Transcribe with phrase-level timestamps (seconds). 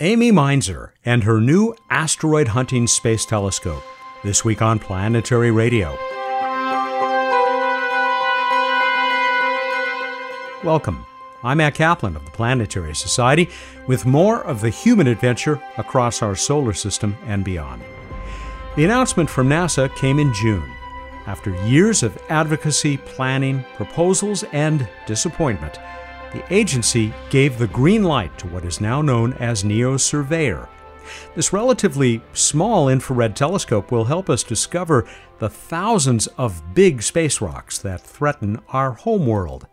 [0.00, 3.82] Amy Mainzer and her new asteroid hunting space telescope.
[4.24, 5.98] This week on Planetary Radio.
[10.64, 11.04] Welcome.
[11.42, 13.50] I'm Matt Kaplan of the Planetary Society
[13.86, 17.82] with more of the human adventure across our solar system and beyond.
[18.76, 20.72] The announcement from NASA came in June.
[21.26, 25.78] After years of advocacy, planning, proposals, and disappointment,
[26.32, 30.68] the agency gave the green light to what is now known as NEO Surveyor.
[31.34, 35.06] This relatively small infrared telescope will help us discover
[35.38, 39.66] the thousands of big space rocks that threaten our home world.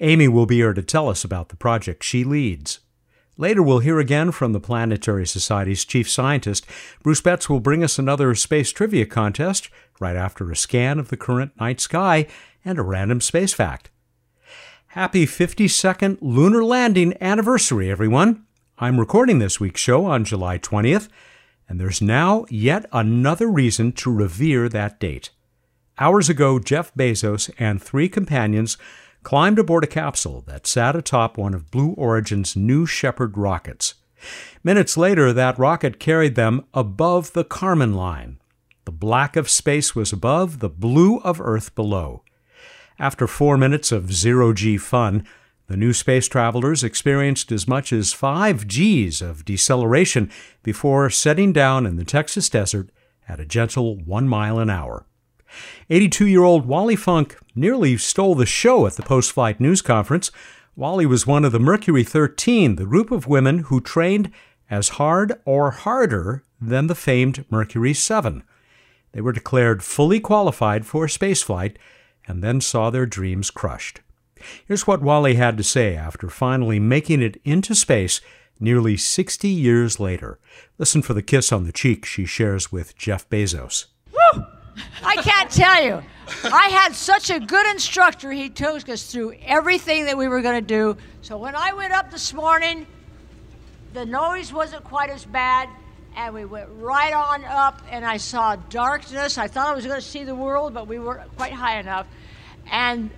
[0.00, 2.80] Amy will be here to tell us about the project she leads.
[3.36, 6.66] Later, we'll hear again from the Planetary Society's chief scientist.
[7.02, 11.16] Bruce Betts will bring us another space trivia contest right after a scan of the
[11.16, 12.26] current night sky
[12.64, 13.90] and a random space fact.
[14.94, 18.44] Happy 52nd lunar landing anniversary, everyone.
[18.76, 21.08] I'm recording this week's show on July 20th,
[21.68, 25.30] and there's now yet another reason to revere that date.
[26.00, 28.76] Hours ago, Jeff Bezos and three companions
[29.22, 33.94] climbed aboard a capsule that sat atop one of Blue Origin's New Shepard rockets.
[34.64, 38.40] Minutes later, that rocket carried them above the Kármán line.
[38.86, 42.24] The black of space was above, the blue of Earth below.
[43.00, 45.26] After four minutes of zero G fun,
[45.68, 50.30] the new space travelers experienced as much as five Gs of deceleration
[50.62, 52.90] before setting down in the Texas desert
[53.26, 55.06] at a gentle one mile an hour.
[55.88, 60.30] 82 year old Wally Funk nearly stole the show at the post flight news conference.
[60.76, 64.30] Wally was one of the Mercury 13, the group of women who trained
[64.68, 68.42] as hard or harder than the famed Mercury 7.
[69.12, 71.76] They were declared fully qualified for spaceflight
[72.30, 74.00] and then saw their dreams crushed.
[74.66, 78.20] Here's what Wally had to say after finally making it into space
[78.60, 80.38] nearly 60 years later.
[80.78, 83.86] Listen for the kiss on the cheek she shares with Jeff Bezos.
[84.12, 84.44] Woo!
[85.02, 86.02] I can't tell you.
[86.44, 88.30] I had such a good instructor.
[88.30, 90.96] He took us through everything that we were going to do.
[91.22, 92.86] So when I went up this morning,
[93.92, 95.68] the noise wasn't quite as bad,
[96.16, 99.36] and we went right on up, and I saw darkness.
[99.36, 102.06] I thought I was going to see the world, but we weren't quite high enough
[102.70, 103.10] and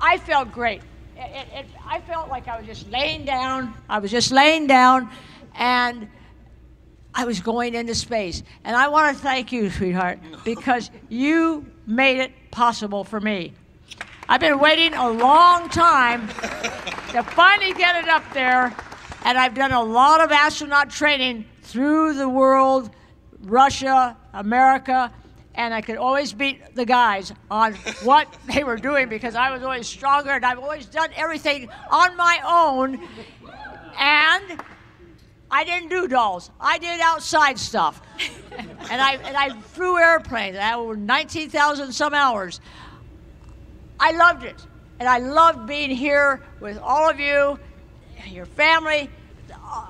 [0.00, 0.82] I felt great.
[1.16, 3.74] It, it, I felt like I was just laying down.
[3.88, 5.10] I was just laying down,
[5.54, 6.08] and
[7.14, 8.42] I was going into space.
[8.64, 13.52] And I want to thank you, sweetheart, because you made it possible for me.
[14.28, 18.74] I've been waiting a long time to finally get it up there,
[19.24, 22.90] and I've done a lot of astronaut training through the world,
[23.42, 25.12] Russia, America,
[25.54, 29.62] and I could always beat the guys on what they were doing because I was
[29.62, 33.06] always stronger and I've always done everything on my own.
[33.98, 34.62] And
[35.50, 36.50] I didn't do dolls.
[36.58, 38.00] I did outside stuff.
[38.90, 40.56] and I and I flew airplanes.
[40.56, 42.60] I over 19,000 some hours.
[44.00, 44.66] I loved it.
[44.98, 47.58] And I loved being here with all of you,
[48.26, 49.10] your family,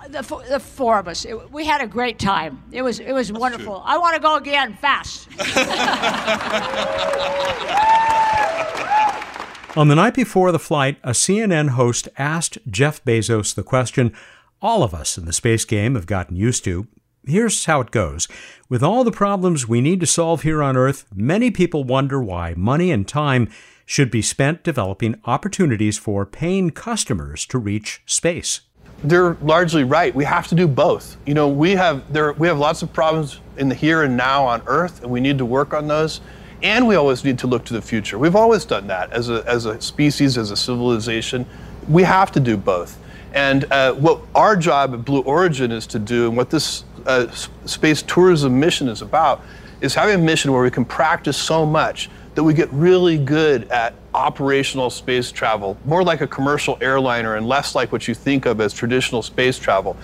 [0.08, 1.24] the, the four of us.
[1.24, 2.62] It, we had a great time.
[2.72, 3.76] It was it was That's wonderful.
[3.76, 3.84] True.
[3.84, 5.28] I want to go again fast.
[9.76, 14.14] On the night before the flight, a CNN host asked Jeff Bezos the question
[14.60, 16.86] all of us in the space game have gotten used to.
[17.24, 18.28] Here's how it goes.
[18.68, 22.54] With all the problems we need to solve here on Earth, many people wonder why
[22.54, 23.48] money and time
[23.86, 28.60] should be spent developing opportunities for paying customers to reach space
[29.04, 30.14] they're largely right.
[30.14, 31.16] We have to do both.
[31.26, 34.44] You know, we have there we have lots of problems in the here and now
[34.44, 36.20] on Earth, and we need to work on those.
[36.62, 38.18] And we always need to look to the future.
[38.18, 41.46] We've always done that as a as a species, as a civilization.
[41.88, 42.98] We have to do both.
[43.34, 47.30] And uh, what our job at Blue Origin is to do, and what this uh,
[47.30, 49.42] space tourism mission is about,
[49.80, 53.68] is having a mission where we can practice so much that we get really good
[53.70, 58.46] at operational space travel, more like a commercial airliner and less like what you think
[58.46, 59.96] of as traditional space travel.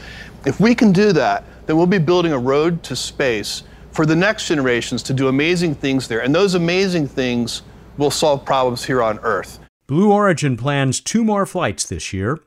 [0.47, 3.63] If we can do that, then we'll be building a road to space
[3.93, 6.21] for the next generations to do amazing things there.
[6.21, 7.63] And those amazing things
[7.97, 9.59] will solve problems here on Earth.
[9.87, 12.39] Blue Origin plans two more flights this year.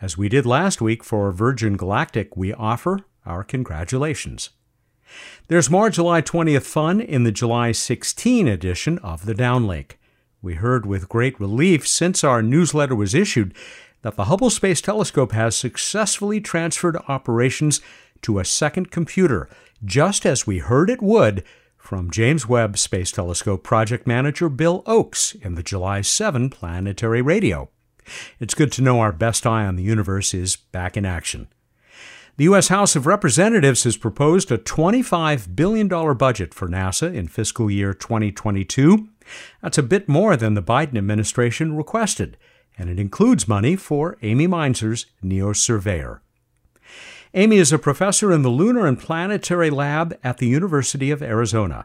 [0.00, 4.50] As we did last week for Virgin Galactic, we offer our congratulations.
[5.48, 9.92] There's more July 20th fun in the July 16 edition of the Downlink.
[10.40, 13.52] We heard with great relief since our newsletter was issued
[14.02, 17.80] that the Hubble Space Telescope has successfully transferred operations
[18.22, 19.48] to a second computer,
[19.84, 21.42] just as we heard it would
[21.76, 27.68] from James Webb Space Telescope project manager Bill Ochs in the July 7 planetary radio.
[28.38, 31.48] It's good to know our best eye on the universe is back in action.
[32.38, 32.68] The U.S.
[32.68, 39.06] House of Representatives has proposed a $25 billion budget for NASA in fiscal year 2022.
[39.60, 42.38] That's a bit more than the Biden administration requested,
[42.78, 46.22] and it includes money for Amy Mainzer's NEO Surveyor.
[47.34, 51.84] Amy is a professor in the Lunar and Planetary Lab at the University of Arizona.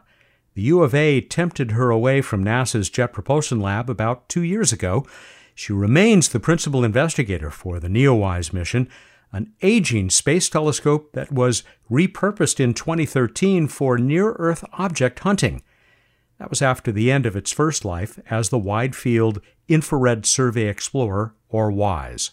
[0.54, 4.72] The U of A tempted her away from NASA's Jet Propulsion Lab about two years
[4.72, 5.06] ago.
[5.54, 8.88] She remains the principal investigator for the NEOWISE mission,
[9.32, 15.62] an aging space telescope that was repurposed in 2013 for near Earth object hunting.
[16.38, 20.66] That was after the end of its first life as the Wide Field Infrared Survey
[20.68, 22.30] Explorer, or WISE.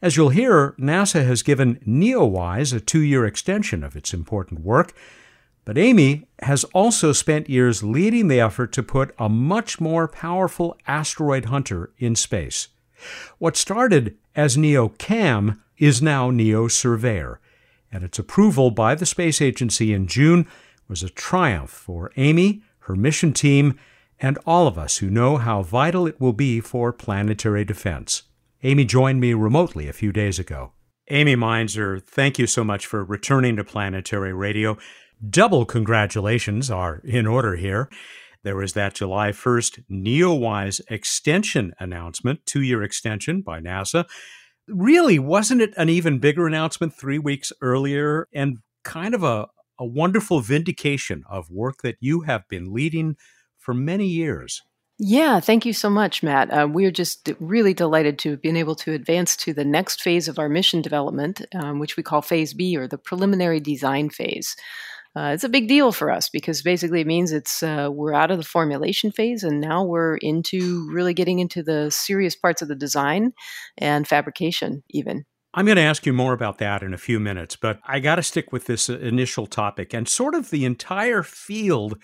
[0.00, 4.92] As you'll hear, NASA has given NEOWISE a two year extension of its important work,
[5.64, 10.76] but Amy has also spent years leading the effort to put a much more powerful
[10.86, 12.68] asteroid hunter in space.
[13.38, 17.40] What started as NEOCAM is now NEO Surveyor,
[17.90, 20.46] and its approval by the space agency in June
[20.88, 23.78] was a triumph for Amy, her mission team,
[24.20, 28.22] and all of us who know how vital it will be for planetary defense.
[28.62, 30.72] Amy joined me remotely a few days ago.
[31.10, 34.78] Amy Mainzer, thank you so much for returning to Planetary Radio.
[35.28, 37.90] Double congratulations are in order here.
[38.42, 44.06] There was that July 1st NEOWISE extension announcement, two year extension by NASA.
[44.68, 49.84] Really, wasn't it an even bigger announcement three weeks earlier and kind of a, a
[49.84, 53.16] wonderful vindication of work that you have been leading
[53.58, 54.62] for many years?
[54.98, 56.50] Yeah, thank you so much, Matt.
[56.52, 60.00] Uh, we are just really delighted to have been able to advance to the next
[60.00, 64.08] phase of our mission development, um, which we call Phase B or the preliminary design
[64.08, 64.54] phase.
[65.16, 68.32] Uh, it's a big deal for us because basically it means it's uh, we're out
[68.32, 72.68] of the formulation phase and now we're into really getting into the serious parts of
[72.68, 73.32] the design
[73.78, 75.24] and fabrication even.
[75.56, 78.16] I'm going to ask you more about that in a few minutes, but I got
[78.16, 81.96] to stick with this uh, initial topic and sort of the entire field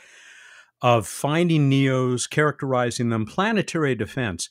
[0.81, 4.49] of finding NEOs, characterizing them, planetary defense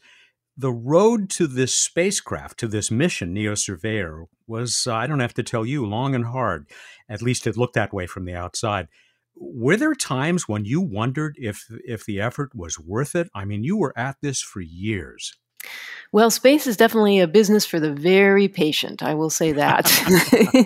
[0.60, 5.34] the road to this spacecraft, to this mission, Neo Surveyor, was, uh, I don't have
[5.36, 6.70] to tell you, long and hard.
[7.08, 8.90] At least it looked that way from the outside.
[9.36, 13.30] Were there times when you wondered if if the effort was worth it?
[13.34, 15.38] I mean, you were at this for years.
[16.12, 19.04] Well, space is definitely a business for the very patient.
[19.04, 19.86] I will say that.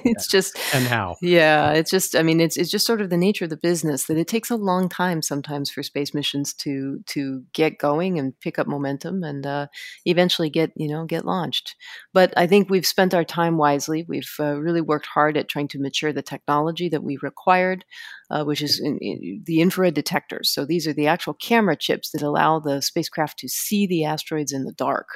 [0.06, 1.18] it's just and how?
[1.22, 2.16] Yeah, it's just.
[2.16, 4.50] I mean, it's it's just sort of the nature of the business that it takes
[4.50, 9.22] a long time sometimes for space missions to to get going and pick up momentum
[9.24, 9.68] and uh,
[10.06, 11.75] eventually get you know get launched.
[12.13, 14.06] But I think we've spent our time wisely.
[14.07, 17.84] We've uh, really worked hard at trying to mature the technology that we required
[18.33, 20.50] uh, which is in, in the infrared detectors.
[20.50, 24.51] So these are the actual camera chips that allow the spacecraft to see the asteroids
[24.51, 25.07] in the dark.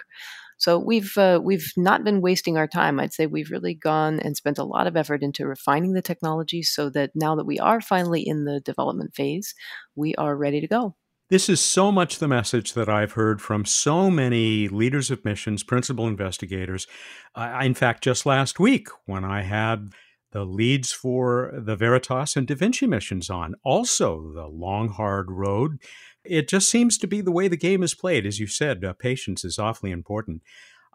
[0.59, 2.99] So we've uh, we've not been wasting our time.
[2.99, 6.61] I'd say we've really gone and spent a lot of effort into refining the technology
[6.61, 9.53] so that now that we are finally in the development phase,
[9.95, 10.95] we are ready to go.
[11.29, 15.61] This is so much the message that I've heard from so many leaders of missions,
[15.61, 16.87] principal investigators.
[17.35, 19.91] Uh, in fact, just last week when I had
[20.37, 23.55] the leads for the Veritas and Da Vinci missions on.
[23.63, 25.81] Also, the long, hard road.
[26.23, 28.23] It just seems to be the way the game is played.
[28.23, 30.43] As you said, uh, patience is awfully important.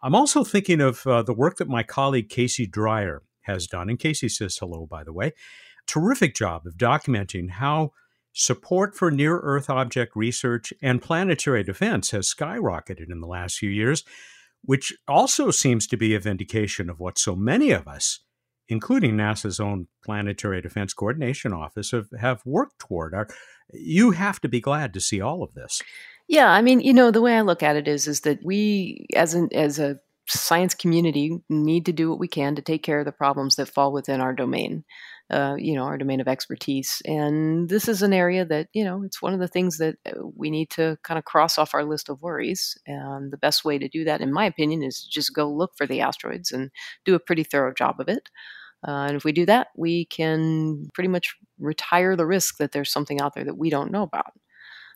[0.00, 3.90] I'm also thinking of uh, the work that my colleague Casey Dreyer has done.
[3.90, 5.32] And Casey says hello, by the way.
[5.88, 7.90] Terrific job of documenting how
[8.32, 13.70] support for near Earth object research and planetary defense has skyrocketed in the last few
[13.70, 14.04] years,
[14.62, 18.20] which also seems to be a vindication of what so many of us
[18.69, 23.14] including NASA's own Planetary Defense Coordination Office, have, have worked toward.
[23.14, 23.28] Are,
[23.73, 25.83] you have to be glad to see all of this.
[26.28, 29.07] Yeah, I mean, you know, the way I look at it is, is that we,
[29.14, 33.00] as an as a science community, need to do what we can to take care
[33.00, 34.85] of the problems that fall within our domain.
[35.31, 37.00] Uh, you know, our domain of expertise.
[37.07, 40.26] And this is an area that, you know, it's one of the things that uh,
[40.37, 42.76] we need to kind of cross off our list of worries.
[42.87, 45.87] And the best way to do that, in my opinion, is just go look for
[45.87, 46.71] the asteroids and
[47.07, 48.29] do a pretty thorough job of it.
[48.87, 52.93] Uh, and if we do that, we can pretty much retire the risk that there's
[52.93, 54.33] something out there that we don't know about.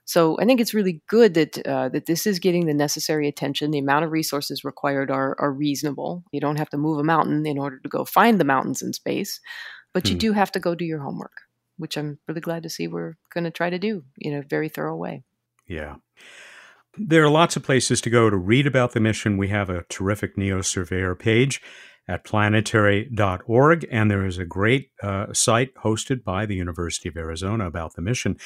[0.05, 3.71] So I think it's really good that uh, that this is getting the necessary attention.
[3.71, 6.23] The amount of resources required are, are reasonable.
[6.31, 8.93] You don't have to move a mountain in order to go find the mountains in
[8.93, 9.41] space,
[9.97, 10.13] but hmm.
[10.13, 11.41] you do have to go do your homework,
[11.79, 14.69] which I'm really glad to see we're going to try to do in a very
[14.69, 15.23] thorough way.
[15.67, 15.95] Yeah.
[16.99, 19.39] There are lots of places to go to read about the mission.
[19.39, 21.63] We have a terrific NEO Surveyor page
[22.09, 23.87] at planetary.org.
[23.91, 28.03] And there is a great uh, site hosted by the University of Arizona about the
[28.03, 28.37] mission.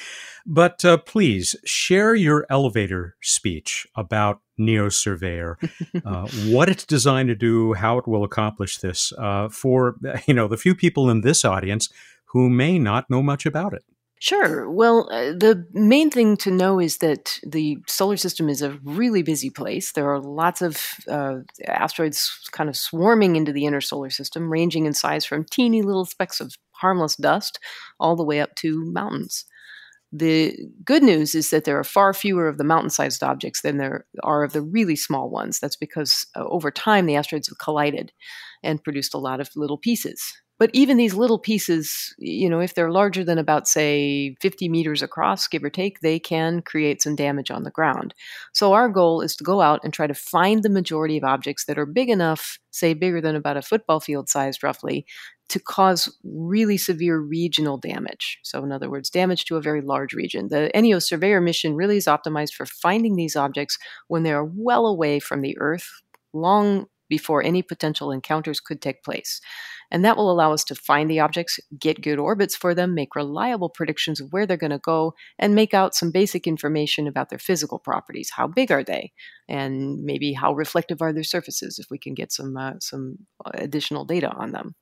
[0.46, 5.56] But uh, please share your elevator speech about NeoSurveyor,
[6.04, 10.48] uh, what it's designed to do, how it will accomplish this uh, for you know
[10.48, 11.88] the few people in this audience
[12.26, 13.84] who may not know much about it.
[14.22, 14.70] Sure.
[14.70, 19.22] Well, uh, the main thing to know is that the solar system is a really
[19.22, 19.92] busy place.
[19.92, 21.36] There are lots of uh,
[21.66, 26.04] asteroids kind of swarming into the inner solar system, ranging in size from teeny little
[26.04, 27.58] specks of harmless dust
[27.98, 29.46] all the way up to mountains.
[30.12, 33.78] The good news is that there are far fewer of the mountain sized objects than
[33.78, 35.60] there are of the really small ones.
[35.60, 38.12] That's because uh, over time the asteroids have collided
[38.62, 40.20] and produced a lot of little pieces.
[40.60, 45.02] But even these little pieces, you know, if they're larger than about, say, 50 meters
[45.02, 48.12] across, give or take, they can create some damage on the ground.
[48.52, 51.64] So our goal is to go out and try to find the majority of objects
[51.64, 55.06] that are big enough, say, bigger than about a football field sized roughly,
[55.48, 58.38] to cause really severe regional damage.
[58.42, 60.48] So, in other words, damage to a very large region.
[60.48, 65.20] The NEOSurveyor mission really is optimized for finding these objects when they are well away
[65.20, 65.88] from the Earth,
[66.34, 69.42] long before any potential encounters could take place.
[69.90, 73.16] And that will allow us to find the objects, get good orbits for them, make
[73.16, 77.28] reliable predictions of where they're going to go, and make out some basic information about
[77.28, 78.30] their physical properties.
[78.36, 79.12] How big are they?
[79.48, 83.18] And maybe how reflective are their surfaces if we can get some, uh, some
[83.52, 84.76] additional data on them.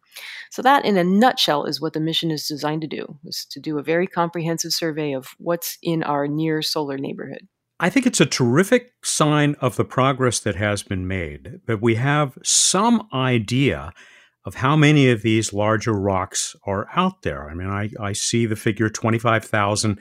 [0.51, 3.61] So that in a nutshell is what the mission is designed to do, is to
[3.61, 7.49] do a very comprehensive survey of what's in our near solar neighborhood.
[7.81, 11.95] I think it's a terrific sign of the progress that has been made that we
[11.95, 13.93] have some idea
[14.45, 17.49] of how many of these larger rocks are out there.
[17.49, 20.01] I mean, I, I see the figure 25,000,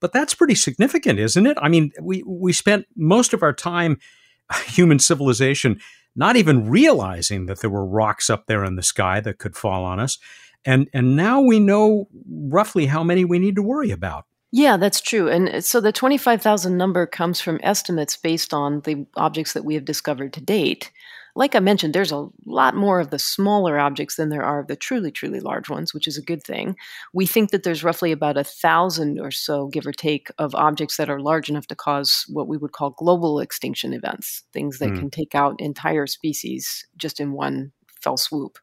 [0.00, 1.56] but that's pretty significant, isn't it?
[1.60, 3.98] I mean, we, we spent most of our time,
[4.66, 5.78] human civilization,
[6.16, 9.84] not even realizing that there were rocks up there in the sky that could fall
[9.84, 10.18] on us.
[10.64, 14.26] And, and now we know roughly how many we need to worry about.
[14.54, 15.28] Yeah, that's true.
[15.28, 19.74] And uh, so the 25,000 number comes from estimates based on the objects that we
[19.74, 20.92] have discovered to date.
[21.34, 24.66] Like I mentioned, there's a lot more of the smaller objects than there are of
[24.66, 26.76] the truly, truly large ones, which is a good thing.
[27.14, 30.98] We think that there's roughly about a thousand or so, give or take, of objects
[30.98, 34.90] that are large enough to cause what we would call global extinction events, things that
[34.90, 34.98] mm.
[34.98, 38.58] can take out entire species just in one fell swoop.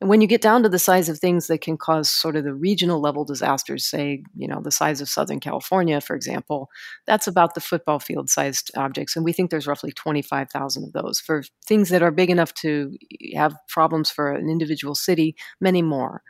[0.00, 2.42] And when you get down to the size of things that can cause sort of
[2.42, 6.70] the regional level disasters, say, you know, the size of Southern California, for example,
[7.06, 9.14] that's about the football field sized objects.
[9.14, 11.20] And we think there's roughly 25,000 of those.
[11.20, 12.96] For things that are big enough to
[13.34, 16.22] have problems for an individual city, many more.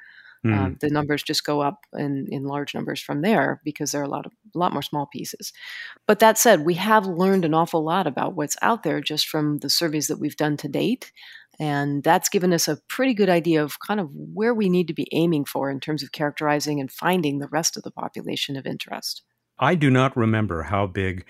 [0.44, 0.58] Mm.
[0.58, 4.04] Um, the numbers just go up in, in large numbers from there because there are
[4.04, 5.52] a lot of a lot more small pieces.
[6.06, 9.58] But that said, we have learned an awful lot about what's out there just from
[9.58, 11.12] the surveys that we've done to date.
[11.62, 14.94] And that's given us a pretty good idea of kind of where we need to
[14.94, 18.66] be aiming for in terms of characterizing and finding the rest of the population of
[18.66, 19.22] interest.
[19.60, 21.24] I do not remember how big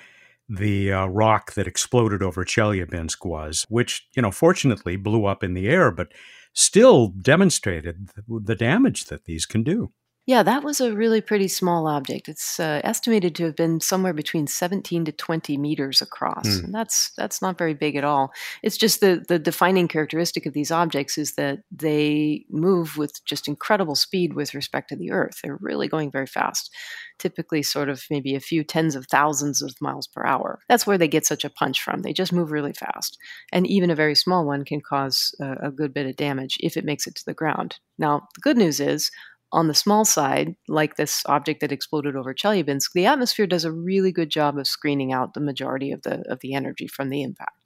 [0.49, 5.53] the uh, rock that exploded over Chelyabinsk was, which, you know, fortunately blew up in
[5.53, 6.09] the air, but
[6.55, 9.93] still demonstrated the damage that these can do.
[10.25, 12.29] Yeah, that was a really pretty small object.
[12.29, 16.47] It's uh, estimated to have been somewhere between 17 to 20 meters across.
[16.47, 16.65] Mm.
[16.65, 18.33] And that's that's not very big at all.
[18.63, 23.49] It's just the the defining characteristic of these objects is that they move with just
[23.49, 25.41] incredible speed with respect to the Earth.
[25.43, 26.71] They're really going very fast.
[27.19, 30.61] Typically sort of maybe a few tens of thousands of miles per hour.
[30.69, 32.03] That's where they get such a punch from.
[32.03, 33.19] They just move really fast.
[33.53, 36.77] And even a very small one can cause a, a good bit of damage if
[36.77, 37.79] it makes it to the ground.
[37.99, 39.11] Now, the good news is
[39.53, 43.73] on the small side, like this object that exploded over Chelyabinsk, the atmosphere does a
[43.73, 47.23] really good job of screening out the majority of the of the energy from the
[47.23, 47.62] impact.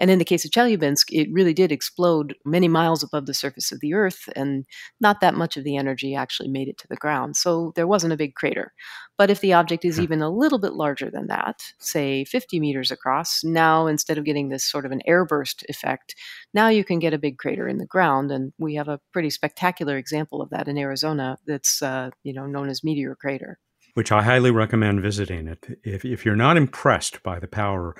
[0.00, 3.70] And in the case of Chelyabinsk, it really did explode many miles above the surface
[3.70, 4.64] of the Earth, and
[4.98, 7.36] not that much of the energy actually made it to the ground.
[7.36, 8.72] So there wasn't a big crater.
[9.18, 12.90] But if the object is even a little bit larger than that, say 50 meters
[12.90, 16.14] across, now instead of getting this sort of an airburst effect,
[16.54, 18.32] now you can get a big crater in the ground.
[18.32, 22.46] And we have a pretty spectacular example of that in Arizona that's uh, you know
[22.46, 23.58] known as Meteor Crater
[23.94, 25.48] which I highly recommend visiting.
[25.82, 27.96] If, if you're not impressed by the power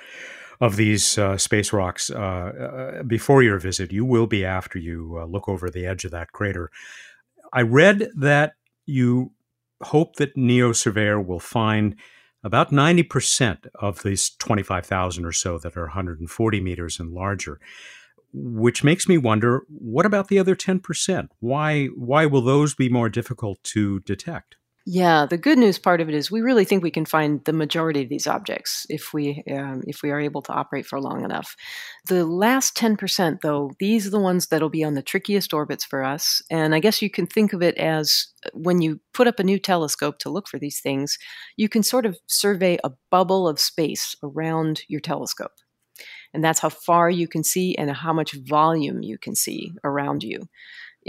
[0.60, 5.18] of these uh, space rocks uh, uh, before your visit, you will be after you
[5.18, 6.70] uh, look over the edge of that crater.
[7.52, 8.52] I read that
[8.86, 9.32] you
[9.82, 11.96] hope that NeoSurveyor will find
[12.44, 17.58] about 90% of these 25,000 or so that are 140 meters and larger,
[18.32, 21.28] which makes me wonder what about the other 10%?
[21.40, 24.56] Why, why will those be more difficult to detect?
[24.86, 27.52] Yeah, the good news part of it is we really think we can find the
[27.52, 31.22] majority of these objects if we um, if we are able to operate for long
[31.22, 31.54] enough.
[32.08, 35.84] The last ten percent, though, these are the ones that'll be on the trickiest orbits
[35.84, 36.40] for us.
[36.50, 39.44] And I guess you can think of it as uh, when you put up a
[39.44, 41.18] new telescope to look for these things,
[41.56, 45.52] you can sort of survey a bubble of space around your telescope.
[46.34, 50.22] And that's how far you can see and how much volume you can see around
[50.22, 50.48] you.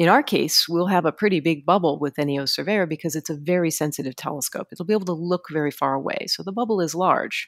[0.02, 3.38] In our case, we'll have a pretty big bubble with NEO Surveyor because it's a
[3.38, 4.70] very sensitive telescope.
[4.72, 6.26] It'll be able to look very far away.
[6.26, 7.48] So the bubble is large,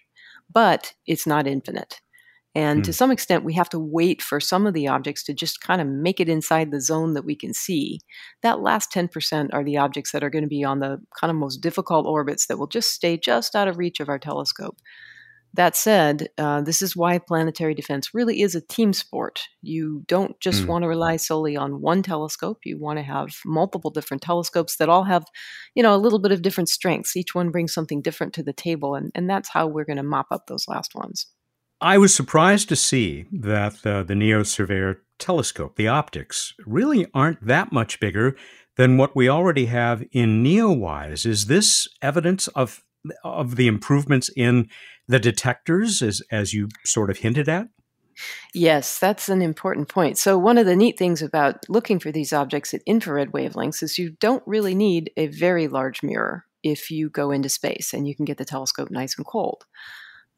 [0.54, 2.00] but it's not infinite.
[2.54, 2.84] And mm.
[2.84, 2.94] to hmm.
[2.94, 5.88] some extent, we have to wait for some of the objects to just kind of
[5.88, 8.02] make it inside the zone that we can see.
[8.44, 11.38] That last 10% are the objects that are going to be on the kind of
[11.38, 14.78] most difficult orbits that will just stay just out of reach of our telescope.
[15.56, 19.44] That said, uh, this is why planetary defense really is a team sport.
[19.62, 20.68] You don't just mm.
[20.68, 22.62] want to rely solely on one telescope.
[22.66, 25.26] You want to have multiple different telescopes that all have,
[25.76, 27.16] you know, a little bit of different strengths.
[27.16, 30.04] Each one brings something different to the table, and, and that's how we're going to
[30.04, 31.28] mop up those last ones.
[31.80, 37.46] I was surprised to see that uh, the NEO Surveyor telescope, the optics, really aren't
[37.46, 38.36] that much bigger
[38.78, 41.28] than what we already have in NEOWISE.
[41.28, 42.84] Is this evidence of
[43.24, 44.70] of the improvements in
[45.08, 47.68] the detectors, as, as you sort of hinted at?
[48.54, 50.18] Yes, that's an important point.
[50.18, 53.98] So, one of the neat things about looking for these objects at infrared wavelengths is
[53.98, 58.16] you don't really need a very large mirror if you go into space and you
[58.16, 59.66] can get the telescope nice and cold.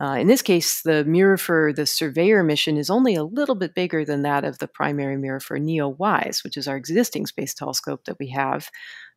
[0.02, 3.74] Uh, in this case, the mirror for the Surveyor mission is only a little bit
[3.74, 8.04] bigger than that of the primary mirror for NEO-WISE, which is our existing space telescope
[8.06, 8.70] that we have.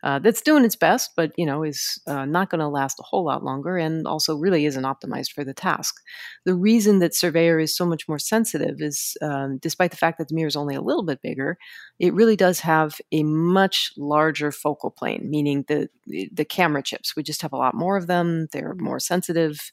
[0.05, 3.03] Uh, that's doing its best, but you know is uh, not going to last a
[3.03, 5.97] whole lot longer, and also really isn't optimized for the task.
[6.45, 10.29] The reason that Surveyor is so much more sensitive is, um, despite the fact that
[10.29, 11.59] the mirror is only a little bit bigger,
[11.99, 17.17] it really does have a much larger focal plane, meaning the the camera chips.
[17.17, 18.47] We just have a lot more of them.
[18.53, 19.73] They're more sensitive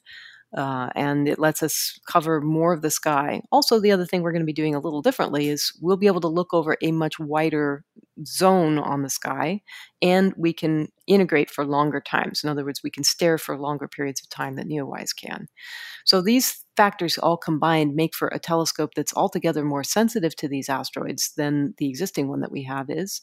[0.56, 3.42] uh, and it lets us cover more of the sky.
[3.52, 6.06] Also, the other thing we're going to be doing a little differently is we'll be
[6.06, 7.84] able to look over a much wider
[8.26, 9.60] zone on the sky,
[10.00, 12.42] and we can integrate for longer times.
[12.42, 15.46] In other words, we can stare for longer periods of time than NEOWISE can.
[16.06, 20.70] So these factors all combined make for a telescope that's altogether more sensitive to these
[20.70, 23.20] asteroids than the existing one that we have is.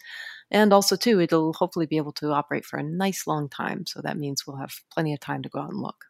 [0.52, 3.88] And also, too, it'll hopefully be able to operate for a nice long time.
[3.88, 6.06] So that means we'll have plenty of time to go out and look.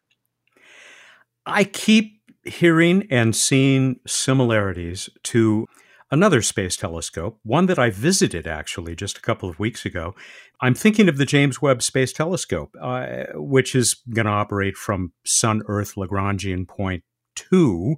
[1.46, 5.66] I keep hearing and seeing similarities to
[6.10, 10.14] another space telescope, one that I visited actually just a couple of weeks ago.
[10.60, 15.12] I'm thinking of the James Webb Space Telescope, uh, which is going to operate from
[15.24, 17.02] Sun Earth Lagrangian Point
[17.34, 17.96] 2,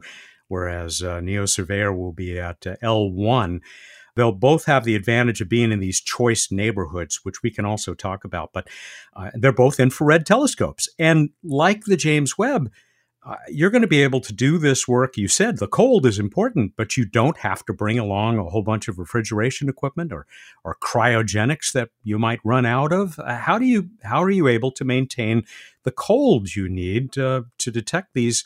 [0.49, 3.61] whereas uh, NEO Surveyor will be at uh, L1.
[4.15, 7.93] They'll both have the advantage of being in these choice neighborhoods, which we can also
[7.93, 8.67] talk about, but
[9.15, 10.89] uh, they're both infrared telescopes.
[10.99, 12.71] And like the James Webb,
[13.27, 15.17] uh, you're going to be able to do this work.
[15.17, 18.63] You said the cold is important, but you don't have to bring along a whole
[18.63, 20.27] bunch of refrigeration equipment or
[20.63, 23.19] or cryogenics that you might run out of.
[23.19, 25.45] Uh, how do you how are you able to maintain
[25.83, 28.45] the cold you need uh, to detect these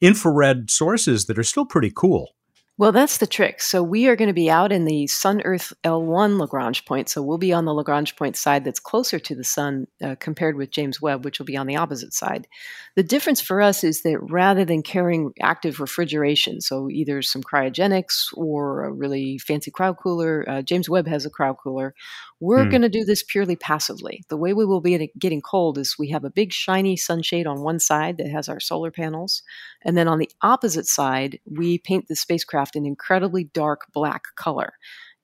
[0.00, 2.34] infrared sources that are still pretty cool?
[2.82, 3.62] Well, that's the trick.
[3.62, 7.08] So we are going to be out in the Sun Earth L1 Lagrange point.
[7.08, 10.56] So we'll be on the Lagrange point side that's closer to the sun uh, compared
[10.56, 12.48] with James Webb, which will be on the opposite side.
[12.96, 18.36] The difference for us is that rather than carrying active refrigeration, so either some cryogenics
[18.36, 21.94] or a really fancy cryo cooler, uh, James Webb has a cryo cooler,
[22.42, 22.70] we're hmm.
[22.70, 24.24] going to do this purely passively.
[24.28, 27.62] The way we will be getting cold is we have a big shiny sunshade on
[27.62, 29.44] one side that has our solar panels.
[29.82, 34.72] And then on the opposite side, we paint the spacecraft an incredibly dark black color.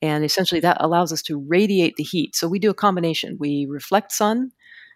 [0.00, 2.36] And essentially that allows us to radiate the heat.
[2.36, 3.36] So we do a combination.
[3.40, 4.52] We reflect sun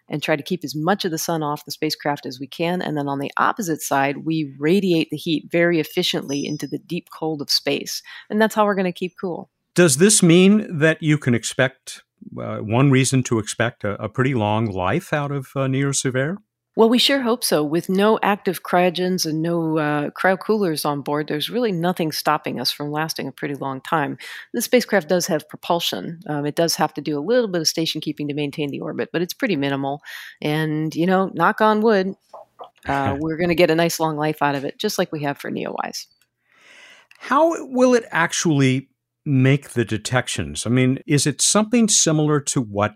[0.07, 2.81] and try to keep as much of the sun off the spacecraft as we can.
[2.81, 7.09] And then on the opposite side, we radiate the heat very efficiently into the deep
[7.13, 8.01] cold of space.
[8.29, 9.49] And that's how we're going to keep cool.
[9.75, 12.03] Does this mean that you can expect
[12.39, 16.37] uh, one reason to expect a, a, pretty long life out of uh?
[16.75, 17.63] Well, we sure hope so.
[17.63, 22.71] With no active cryogens and no uh, cryocoolers on board, there's really nothing stopping us
[22.71, 24.17] from lasting a pretty long time.
[24.53, 26.21] The spacecraft does have propulsion.
[26.27, 28.79] Um, it does have to do a little bit of station keeping to maintain the
[28.79, 30.01] orbit, but it's pretty minimal.
[30.41, 32.15] And, you know, knock on wood,
[32.87, 35.21] uh, we're going to get a nice long life out of it, just like we
[35.21, 36.07] have for NEOWISE.
[37.19, 38.89] How will it actually
[39.25, 40.65] make the detections?
[40.65, 42.95] I mean, is it something similar to what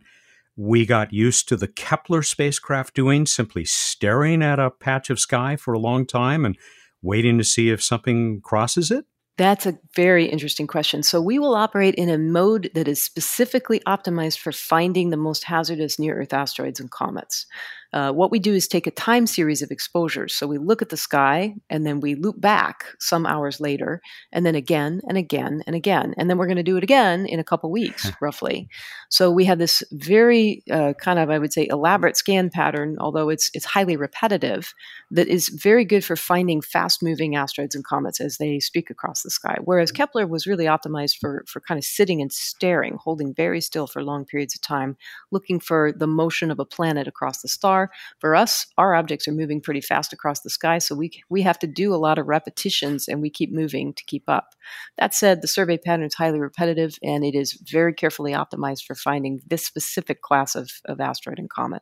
[0.55, 5.55] we got used to the Kepler spacecraft doing, simply staring at a patch of sky
[5.55, 6.57] for a long time and
[7.01, 9.05] waiting to see if something crosses it?
[9.37, 11.03] That's a very interesting question.
[11.03, 15.43] So, we will operate in a mode that is specifically optimized for finding the most
[15.43, 17.45] hazardous near Earth asteroids and comets.
[17.93, 20.33] Uh, what we do is take a time series of exposures.
[20.33, 24.45] So we look at the sky and then we loop back some hours later, and
[24.45, 26.13] then again and again and again.
[26.17, 28.67] And then we're going to do it again in a couple weeks, roughly.
[29.09, 33.29] So we have this very uh, kind of, I would say, elaborate scan pattern, although
[33.29, 34.73] it's, it's highly repetitive,
[35.11, 39.23] that is very good for finding fast moving asteroids and comets as they streak across
[39.23, 39.57] the sky.
[39.63, 43.87] Whereas Kepler was really optimized for, for kind of sitting and staring, holding very still
[43.87, 44.97] for long periods of time,
[45.31, 47.76] looking for the motion of a planet across the star
[48.19, 51.59] For us, our objects are moving pretty fast across the sky, so we we have
[51.59, 54.55] to do a lot of repetitions and we keep moving to keep up.
[54.97, 58.95] That said, the survey pattern is highly repetitive and it is very carefully optimized for
[58.95, 61.81] finding this specific class of, of asteroid and comet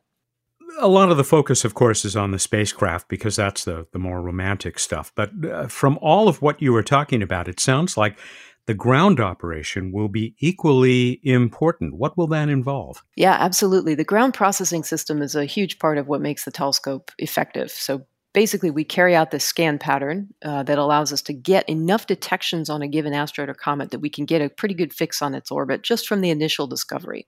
[0.78, 3.98] a lot of the focus, of course, is on the spacecraft because that's the, the
[3.98, 5.12] more romantic stuff.
[5.14, 8.18] But uh, from all of what you were talking about, it sounds like
[8.66, 11.94] the ground operation will be equally important.
[11.94, 13.02] What will that involve?
[13.16, 13.94] Yeah, absolutely.
[13.94, 17.70] The ground processing system is a huge part of what makes the telescope effective.
[17.70, 22.06] So basically, we carry out this scan pattern uh, that allows us to get enough
[22.06, 25.22] detections on a given asteroid or comet that we can get a pretty good fix
[25.22, 27.26] on its orbit just from the initial discovery.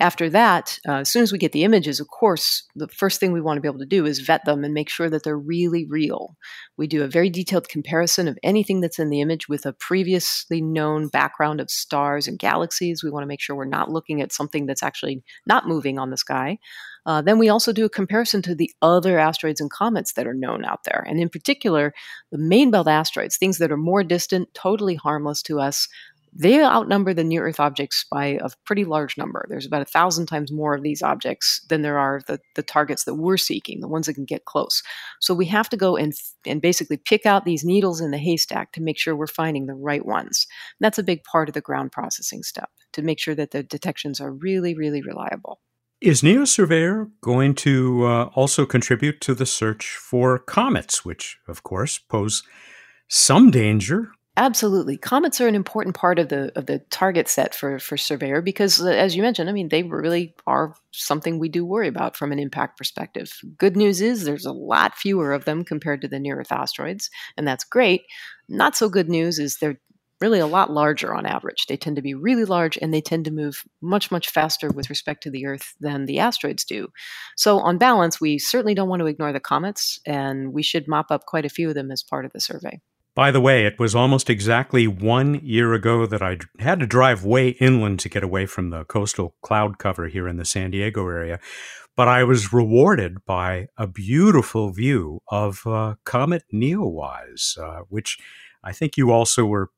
[0.00, 3.32] After that, uh, as soon as we get the images, of course, the first thing
[3.32, 5.38] we want to be able to do is vet them and make sure that they're
[5.38, 6.36] really real.
[6.78, 10.62] We do a very detailed comparison of anything that's in the image with a previously
[10.62, 13.04] known background of stars and galaxies.
[13.04, 16.08] We want to make sure we're not looking at something that's actually not moving on
[16.08, 16.58] the sky.
[17.06, 20.34] Uh, then we also do a comparison to the other asteroids and comets that are
[20.34, 21.04] known out there.
[21.08, 21.94] And in particular,
[22.30, 25.88] the main belt asteroids, things that are more distant, totally harmless to us,
[26.32, 29.46] they outnumber the near Earth objects by a pretty large number.
[29.48, 33.04] There's about a thousand times more of these objects than there are the, the targets
[33.04, 34.82] that we're seeking, the ones that can get close.
[35.20, 36.12] So we have to go and,
[36.46, 39.74] and basically pick out these needles in the haystack to make sure we're finding the
[39.74, 40.46] right ones.
[40.78, 43.62] And that's a big part of the ground processing step to make sure that the
[43.62, 45.60] detections are really, really reliable.
[46.00, 51.98] Is NeoSurveyor going to uh, also contribute to the search for comets, which, of course,
[51.98, 52.42] pose
[53.08, 57.78] some danger Absolutely, comets are an important part of the of the target set for
[57.78, 61.62] for Surveyor because, uh, as you mentioned, I mean they really are something we do
[61.62, 63.30] worry about from an impact perspective.
[63.58, 67.10] Good news is there's a lot fewer of them compared to the near Earth asteroids,
[67.36, 68.00] and that's great.
[68.48, 69.78] Not so good news is they're
[70.22, 71.66] really a lot larger on average.
[71.68, 74.88] They tend to be really large and they tend to move much, much faster with
[74.90, 76.88] respect to the Earth than the asteroids do.
[77.36, 81.10] So, on balance, we certainly don't want to ignore the comets, and we should mop
[81.10, 82.80] up quite a few of them as part of the survey.
[83.14, 87.24] By the way, it was almost exactly one year ago that I had to drive
[87.24, 91.06] way inland to get away from the coastal cloud cover here in the San Diego
[91.08, 91.40] area.
[91.96, 98.16] But I was rewarded by a beautiful view of uh, Comet Neowise, uh, which
[98.62, 99.70] I think you also were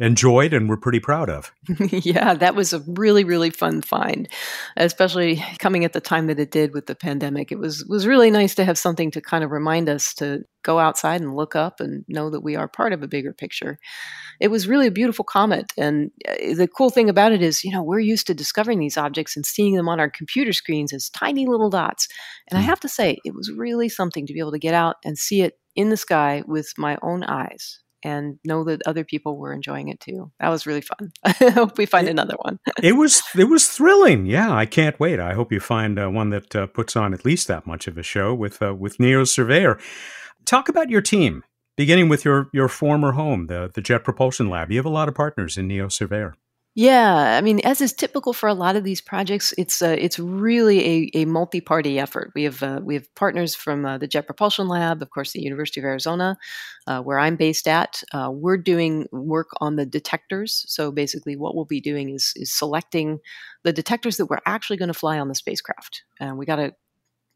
[0.00, 1.52] enjoyed and we're pretty proud of.
[1.90, 4.28] yeah, that was a really really fun find,
[4.76, 7.52] especially coming at the time that it did with the pandemic.
[7.52, 10.78] It was was really nice to have something to kind of remind us to go
[10.78, 13.78] outside and look up and know that we are part of a bigger picture.
[14.40, 17.72] It was really a beautiful comet and uh, the cool thing about it is, you
[17.72, 21.10] know, we're used to discovering these objects and seeing them on our computer screens as
[21.10, 22.08] tiny little dots.
[22.50, 22.62] And mm.
[22.62, 25.18] I have to say, it was really something to be able to get out and
[25.18, 29.52] see it in the sky with my own eyes and know that other people were
[29.52, 30.30] enjoying it too.
[30.40, 31.12] That was really fun.
[31.24, 32.58] I hope we find it, another one.
[32.82, 34.26] it was it was thrilling.
[34.26, 35.20] Yeah, I can't wait.
[35.20, 37.98] I hope you find uh, one that uh, puts on at least that much of
[37.98, 39.80] a show with uh, with NeoSurveyor.
[40.46, 41.44] Talk about your team,
[41.76, 44.70] beginning with your your former home, the the Jet Propulsion Lab.
[44.70, 46.34] You have a lot of partners in NeoSurveyor.
[46.76, 50.20] Yeah, I mean, as is typical for a lot of these projects, it's uh, it's
[50.20, 52.30] really a, a multi-party effort.
[52.36, 55.42] We have uh, we have partners from uh, the Jet Propulsion Lab, of course, the
[55.42, 56.38] University of Arizona,
[56.86, 58.02] uh, where I'm based at.
[58.14, 60.64] Uh, we're doing work on the detectors.
[60.68, 63.18] So basically, what we'll be doing is is selecting
[63.64, 66.72] the detectors that we're actually going to fly on the spacecraft, and we got to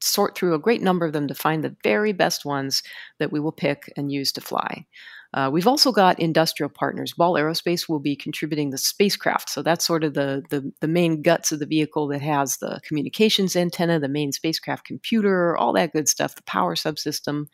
[0.01, 2.83] sort through a great number of them to find the very best ones
[3.19, 4.87] that we will pick and use to fly.
[5.35, 7.13] Uh, we've also got industrial partners.
[7.13, 9.51] Ball Aerospace will be contributing the spacecraft.
[9.51, 12.81] So that's sort of the, the, the, main guts of the vehicle that has the
[12.87, 17.47] communications antenna, the main spacecraft computer, all that good stuff, the power subsystem.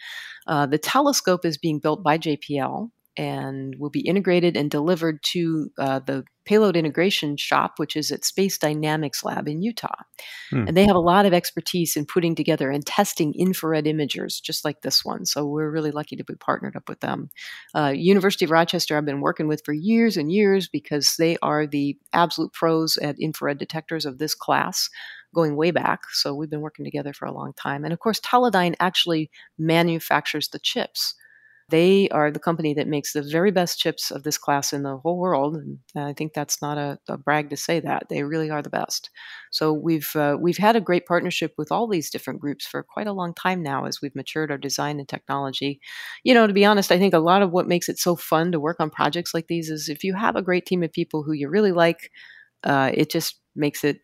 [0.47, 2.91] Uh, the telescope is being built by JPL
[3.21, 8.25] and will be integrated and delivered to uh, the payload integration shop, which is at
[8.25, 10.05] Space Dynamics Lab in Utah.
[10.49, 10.69] Hmm.
[10.69, 14.65] And they have a lot of expertise in putting together and testing infrared imagers, just
[14.65, 15.27] like this one.
[15.27, 17.29] So we're really lucky to be partnered up with them.
[17.75, 21.67] Uh, University of Rochester, I've been working with for years and years because they are
[21.67, 24.89] the absolute pros at infrared detectors of this class
[25.35, 26.01] going way back.
[26.15, 27.85] So we've been working together for a long time.
[27.85, 31.17] And of course, Teledyne actually manufactures the chips
[31.71, 34.97] They are the company that makes the very best chips of this class in the
[34.97, 38.51] whole world, and I think that's not a, a brag to say that they really
[38.51, 39.11] are the best.
[39.51, 43.07] So we've uh, we've had a great partnership with all these different groups for quite
[43.07, 45.81] a long time now as we've matured our design and technology.
[46.25, 48.53] You know, to be honest, I think a lot of what makes it so fun
[48.53, 51.23] to work on projects like these is if you have a great team of people
[51.23, 52.11] who you really like,
[52.65, 54.01] uh, it just makes it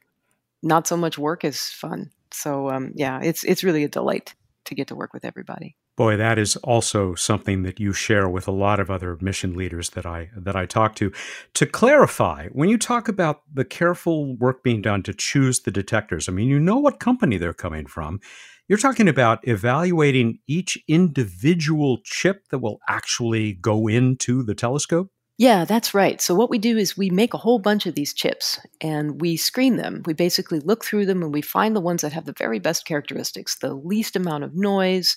[0.63, 2.11] not so much work as fun.
[2.33, 4.35] So um, yeah, it's it's really a delight
[4.67, 5.77] to get to work with everybody.
[5.97, 9.91] Boy, that is also something that you share with a lot of other mission leaders
[9.91, 11.11] that I that I talk to.
[11.55, 16.29] To clarify, when you talk about the careful work being done to choose the detectors,
[16.29, 18.21] I mean you know what company they're coming from.
[18.69, 25.11] You're talking about evaluating each individual chip that will actually go into the telescope?
[25.39, 26.21] Yeah, that's right.
[26.21, 29.37] So, what we do is we make a whole bunch of these chips and we
[29.37, 30.03] screen them.
[30.07, 32.87] We basically look through them and we find the ones that have the very best
[32.87, 35.15] characteristics, the least amount of noise,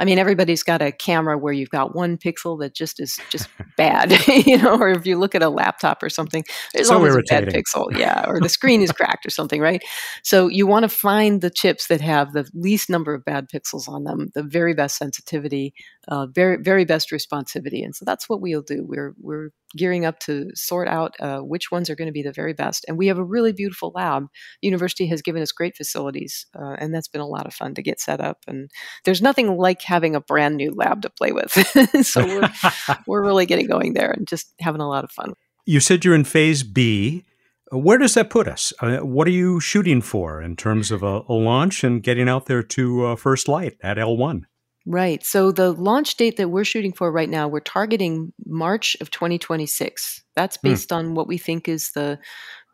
[0.00, 3.50] I mean, everybody's got a camera where you've got one pixel that just is just
[3.76, 4.10] bad,
[4.46, 7.48] you know, or if you look at a laptop or something, there's so always irritating.
[7.48, 9.82] a bad pixel, yeah, or the screen is cracked or something, right?
[10.24, 13.88] So you want to find the chips that have the least number of bad pixels
[13.88, 15.74] on them, the very best sensitivity,
[16.08, 18.86] uh, very very best responsivity, and so that's what we'll do.
[18.88, 22.32] We're we're gearing up to sort out uh, which ones are going to be the
[22.32, 24.28] very best, and we have a really beautiful lab.
[24.62, 27.82] University has given us great facilities, uh, and that's been a lot of fun to
[27.82, 28.38] get set up.
[28.48, 28.70] And
[29.04, 31.50] there's nothing like having a brand new lab to play with.
[32.06, 32.50] so we're,
[33.06, 35.34] we're really getting going there and just having a lot of fun.
[35.66, 37.24] You said you're in phase B.
[37.72, 38.72] Where does that put us?
[38.80, 42.46] Uh, what are you shooting for in terms of a, a launch and getting out
[42.46, 44.42] there to uh, first light at L1?
[44.86, 45.24] Right.
[45.24, 50.22] So the launch date that we're shooting for right now, we're targeting March of 2026.
[50.34, 50.68] That's hmm.
[50.68, 50.96] based mm.
[50.96, 52.18] on what we think is the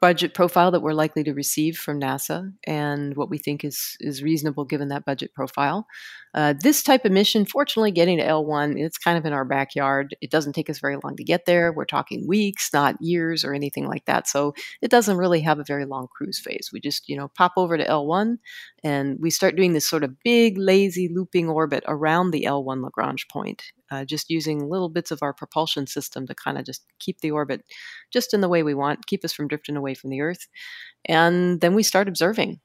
[0.06, 4.22] budget profile that we're likely to receive from NASA and what we think is is
[4.22, 5.84] reasonable given that budget profile.
[6.32, 10.14] Uh, this type of mission, fortunately, getting to L1, it's kind of in our backyard.
[10.20, 11.72] It doesn't take us very long to get there.
[11.72, 14.28] We're talking weeks, not years or anything like that.
[14.28, 16.70] So it doesn't really have a very long cruise phase.
[16.72, 18.36] We just, you know, pop over to L1
[18.86, 23.26] and we start doing this sort of big, lazy looping orbit around the L1 Lagrange
[23.26, 27.20] point, uh, just using little bits of our propulsion system to kind of just keep
[27.20, 27.64] the orbit
[28.12, 30.46] just in the way we want, keep us from drifting away from the Earth.
[31.04, 32.60] And then we start observing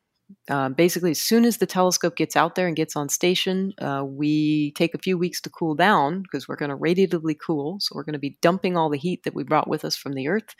[0.49, 4.03] uh, basically, as soon as the telescope gets out there and gets on station, uh,
[4.05, 7.77] we take a few weeks to cool down because we're going to radiatively cool.
[7.79, 10.13] So we're going to be dumping all the heat that we brought with us from
[10.13, 10.55] the Earth.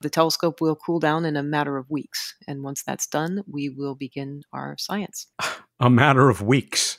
[0.00, 2.34] The telescope will cool down in a matter of weeks.
[2.46, 5.28] And once that's done, we will begin our science.
[5.78, 6.98] A matter of weeks.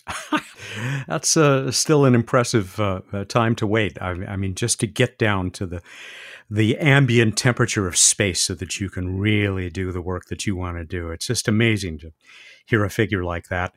[1.07, 3.99] that's uh, still an impressive uh, uh, time to wait.
[3.99, 5.81] I, I mean, just to get down to the
[6.49, 10.55] the ambient temperature of space so that you can really do the work that you
[10.55, 11.09] want to do.
[11.09, 12.11] It's just amazing to
[12.65, 13.73] hear a figure like that.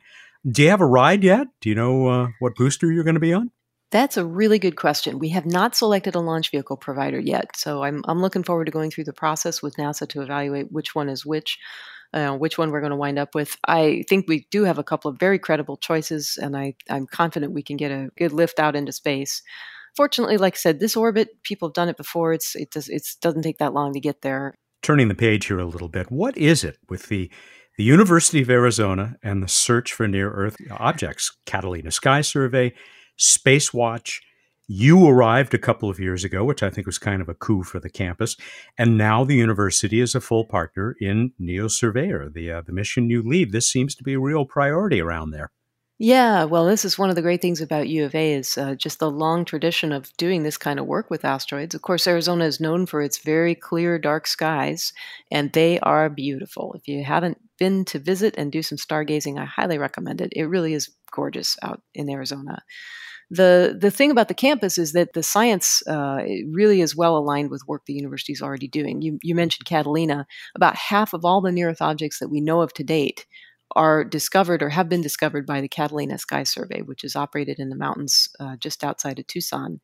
[0.49, 1.47] Do you have a ride yet?
[1.59, 3.51] Do you know uh, what booster you're going to be on?
[3.91, 5.19] That's a really good question.
[5.19, 8.71] We have not selected a launch vehicle provider yet, so I'm I'm looking forward to
[8.71, 11.57] going through the process with NASA to evaluate which one is which.
[12.13, 13.55] Uh, which one we're going to wind up with.
[13.69, 17.53] I think we do have a couple of very credible choices, and I, I'm confident
[17.53, 19.41] we can get a good lift out into space
[19.95, 22.33] fortunately, like I said, this orbit, people have done it before.
[22.33, 24.55] It's it does it doesn't take that long to get there.
[24.81, 27.31] Turning the page here a little bit, what is it with the
[27.77, 32.73] the University of Arizona and the search for near Earth objects, Catalina Sky Survey,
[33.17, 34.21] Space Watch?
[34.67, 37.63] You arrived a couple of years ago, which I think was kind of a coup
[37.63, 38.37] for the campus,
[38.77, 43.09] and now the university is a full partner in NEO Surveyor, the uh, the mission
[43.09, 43.51] you lead.
[43.51, 45.51] This seems to be a real priority around there.
[46.03, 48.73] Yeah, well, this is one of the great things about U of A is uh,
[48.73, 51.75] just the long tradition of doing this kind of work with asteroids.
[51.75, 54.93] Of course, Arizona is known for its very clear, dark skies,
[55.29, 56.73] and they are beautiful.
[56.73, 60.33] If you haven't been to visit and do some stargazing, I highly recommend it.
[60.35, 62.63] It really is gorgeous out in Arizona.
[63.29, 67.51] The the thing about the campus is that the science uh, really is well aligned
[67.51, 69.03] with work the university is already doing.
[69.03, 70.25] You, you mentioned Catalina.
[70.55, 73.27] About half of all the near Earth objects that we know of to date
[73.75, 77.69] are discovered or have been discovered by the Catalina Sky Survey, which is operated in
[77.69, 79.79] the mountains uh, just outside of Tucson.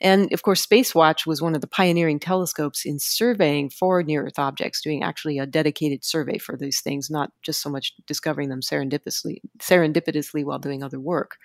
[0.00, 4.38] And of course, Spacewatch was one of the pioneering telescopes in surveying for near Earth
[4.38, 8.60] objects, doing actually a dedicated survey for these things, not just so much discovering them
[8.60, 11.36] serendipitously, serendipitously while doing other work.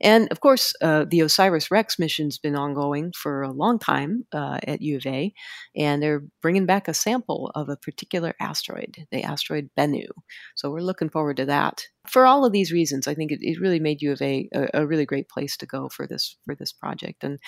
[0.00, 4.58] And of course, uh, the OSIRIS REx mission's been ongoing for a long time uh,
[4.64, 5.32] at U of A,
[5.74, 10.08] and they're bringing back a sample of a particular asteroid, the asteroid Bennu.
[10.54, 11.86] So we're looking forward to that.
[12.08, 14.68] For all of these reasons, I think it, it really made U of A a,
[14.74, 17.24] a, really great place to go for this for this project.
[17.24, 17.38] And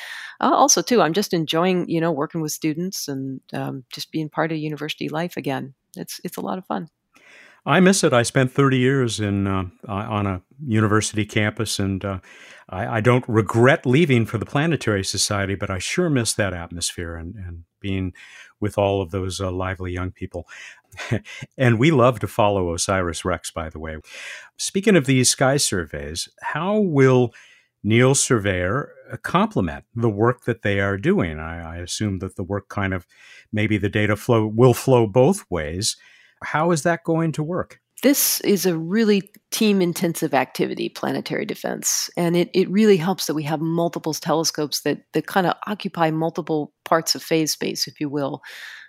[0.40, 4.29] uh, also, too, I'm just enjoying you know working with students and um, just being
[4.29, 5.75] part of university life again.
[5.97, 6.88] It's it's a lot of fun.
[7.68, 8.14] I miss it.
[8.14, 12.20] I spent 30 years in uh, on a university campus, and uh,
[12.70, 17.14] I, I, don't regret leaving for the Planetary Society, but I sure miss that atmosphere
[17.14, 18.14] and, and being
[18.59, 20.48] with all of those uh, lively young people.
[21.59, 23.98] and we love to follow OSIRIS REx, by the way.
[24.57, 27.35] Speaking of these sky surveys, how will
[27.85, 31.38] NEO Surveyor uh, complement the work that they are doing?
[31.38, 33.07] I, I assume that the work kind of
[33.52, 35.98] maybe the data flow will flow both ways.
[36.42, 37.81] How is that going to work?
[38.03, 42.09] This is a really team intensive activity, planetary defense.
[42.16, 46.11] And it, it really helps that we have multiple telescopes that, that kind of occupy
[46.12, 48.40] multiple parts of phase space, if you will.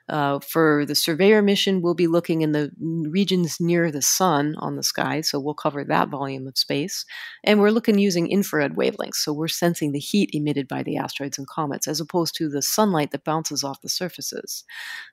[0.10, 4.76] Uh, for the surveyor mission, we'll be looking in the regions near the sun on
[4.76, 7.06] the sky, so we'll cover that volume of space.
[7.44, 11.38] And we're looking using infrared wavelengths, so we're sensing the heat emitted by the asteroids
[11.38, 14.64] and comets as opposed to the sunlight that bounces off the surfaces.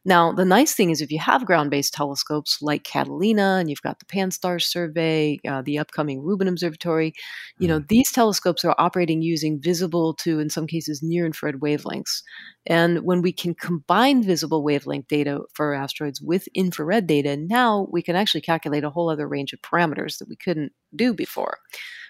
[0.05, 3.83] Now, the nice thing is if you have ground based telescopes like Catalina, and you've
[3.83, 7.13] got the Pan-STARRS survey, uh, the upcoming Rubin Observatory,
[7.59, 7.89] you know, mm.
[7.89, 12.23] these telescopes are operating using visible to, in some cases, near infrared wavelengths.
[12.67, 18.03] And when we can combine visible wavelength data for asteroids with infrared data, now we
[18.03, 21.59] can actually calculate a whole other range of parameters that we couldn't do before.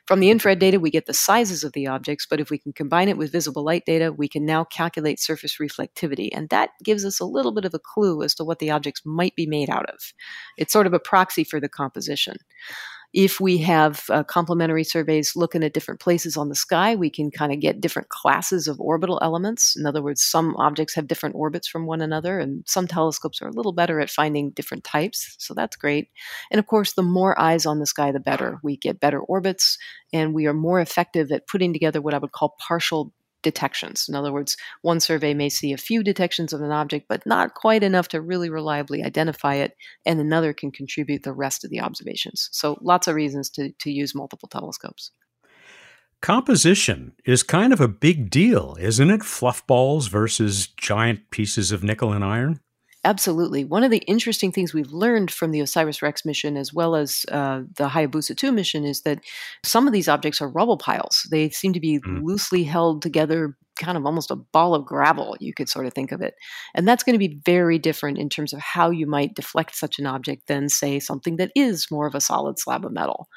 [0.07, 2.73] From the infrared data, we get the sizes of the objects, but if we can
[2.73, 6.29] combine it with visible light data, we can now calculate surface reflectivity.
[6.33, 9.03] And that gives us a little bit of a clue as to what the objects
[9.05, 9.99] might be made out of.
[10.59, 12.37] It's sort of a proxy for the composition.
[13.13, 17.31] If we have uh, complementary surveys looking at different places on the sky, we can
[17.31, 19.77] kind of get different classes of orbital elements.
[19.77, 23.49] In other words, some objects have different orbits from one another, and some telescopes are
[23.49, 25.35] a little better at finding different types.
[25.39, 26.09] So that's great.
[26.51, 28.59] And of course, the more eyes on the sky, the better.
[28.63, 29.79] We get better orbits,
[30.13, 33.13] and we are more effective at putting together what I would call partial
[33.47, 34.07] detections.
[34.09, 37.55] In other words, one survey may see a few detections of an object, but not
[37.55, 41.79] quite enough to really reliably identify it, and another can contribute the rest of the
[41.79, 42.49] observations.
[42.51, 45.13] So, lots of reasons to, to use multiple telescopes.
[46.21, 49.23] Composition is kind of a big deal, isn't it?
[49.23, 52.59] Fluff balls versus giant pieces of nickel and iron?
[53.07, 53.65] Absolutely.
[53.65, 57.25] One of the interesting things we've learned from the OSIRIS REx mission, as well as
[57.31, 59.21] uh, the Hayabusa 2 mission, is that
[59.63, 61.25] some of these objects are rubble piles.
[61.31, 62.25] They seem to be mm.
[62.25, 66.11] loosely held together, kind of almost a ball of gravel, you could sort of think
[66.11, 66.35] of it.
[66.75, 70.01] And that's going to be very different in terms of how you might deflect such
[70.01, 73.29] an object than, say, something that is more of a solid slab of metal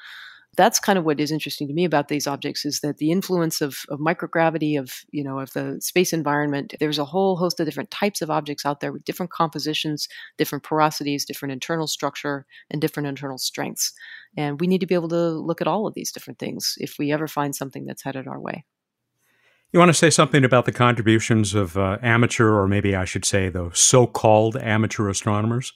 [0.55, 3.61] that's kind of what is interesting to me about these objects is that the influence
[3.61, 7.65] of, of microgravity of you know of the space environment there's a whole host of
[7.65, 10.07] different types of objects out there with different compositions
[10.37, 13.93] different porosities different internal structure and different internal strengths
[14.37, 16.95] and we need to be able to look at all of these different things if
[16.97, 18.65] we ever find something that's headed our way
[19.71, 23.23] you want to say something about the contributions of uh, amateur, or maybe I should
[23.23, 25.73] say the so-called amateur astronomers?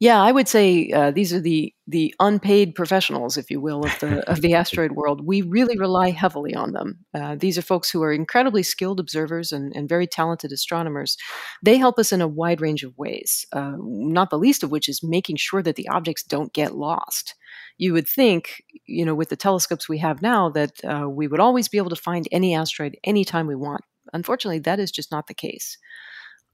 [0.00, 3.98] Yeah, I would say uh, these are the the unpaid professionals, if you will, of
[4.00, 5.24] the of the asteroid world.
[5.24, 6.98] We really rely heavily on them.
[7.14, 11.16] Uh, these are folks who are incredibly skilled observers and, and, very talented astronomers.
[11.62, 13.46] They help us in a wide range of ways.
[13.52, 17.34] Uh, not the least of which is making sure that the objects don't get lost.
[17.78, 21.40] You would think, you know, with the telescopes we have now, that uh, we would
[21.40, 23.82] always be able to find any asteroid anytime we want.
[24.12, 25.78] Unfortunately, that is just not the case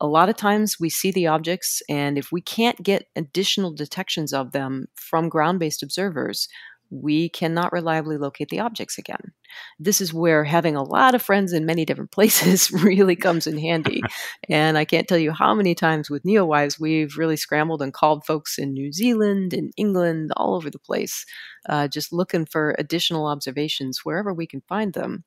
[0.01, 4.33] a lot of times we see the objects, and if we can't get additional detections
[4.33, 6.49] of them from ground based observers,
[6.91, 9.33] we cannot reliably locate the objects again.
[9.79, 13.59] This is where having a lot of friends in many different places really comes in
[13.59, 14.03] handy.
[14.49, 18.25] and I can't tell you how many times with NEOWISE we've really scrambled and called
[18.27, 21.25] folks in New Zealand in England, all over the place,
[21.69, 25.25] uh, just looking for additional observations wherever we can find them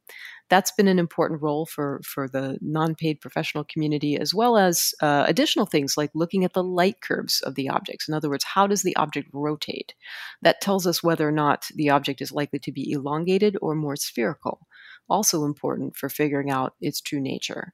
[0.54, 5.26] that's been an important role for for the non-paid professional community as well as uh,
[5.28, 8.68] additional things like looking at the light curves of the objects in other words how
[8.68, 9.96] does the object rotate
[10.44, 13.96] that tells us whether or not the object is likely to be elongated or more
[13.96, 14.68] spherical
[15.10, 17.74] also important for figuring out its true nature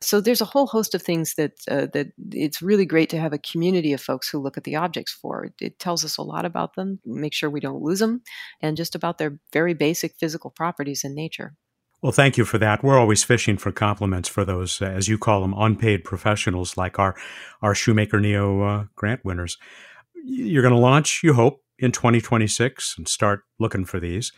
[0.00, 3.32] so there's a whole host of things that uh, that it's really great to have
[3.32, 5.48] a community of folks who look at the objects for.
[5.60, 8.22] It, tells us a lot about them, make sure we don't lose them,
[8.60, 11.54] and just about their very basic physical properties in nature.
[12.04, 12.84] Well, thank you for that.
[12.84, 16.98] We're always fishing for compliments for those, uh, as you call them, unpaid professionals like
[16.98, 17.16] our
[17.62, 19.56] our Shoemaker Neo uh, grant winners.
[20.22, 24.32] You're going to launch, you hope, in 2026 and start looking for these.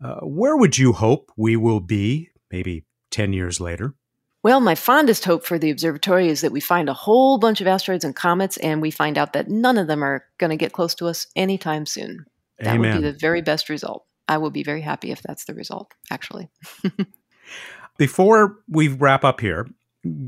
[0.00, 3.96] Uh, where would you hope we will be, maybe 10 years later?
[4.44, 7.66] Well, my fondest hope for the observatory is that we find a whole bunch of
[7.66, 10.72] asteroids and comets, and we find out that none of them are going to get
[10.72, 12.24] close to us anytime soon.
[12.60, 12.80] That Amen.
[12.80, 14.04] would be the very best result.
[14.30, 16.48] I will be very happy if that's the result, actually.
[17.98, 19.68] Before we wrap up here,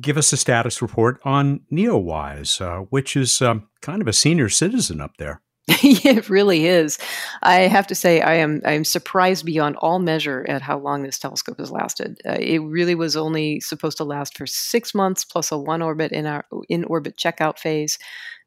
[0.00, 4.48] give us a status report on NEOWISE, uh, which is um, kind of a senior
[4.48, 5.40] citizen up there.
[5.68, 6.98] it really is.
[7.44, 11.04] I have to say, I am I am surprised beyond all measure at how long
[11.04, 12.20] this telescope has lasted.
[12.26, 16.10] Uh, it really was only supposed to last for six months plus a one orbit
[16.10, 17.96] in our in orbit checkout phase,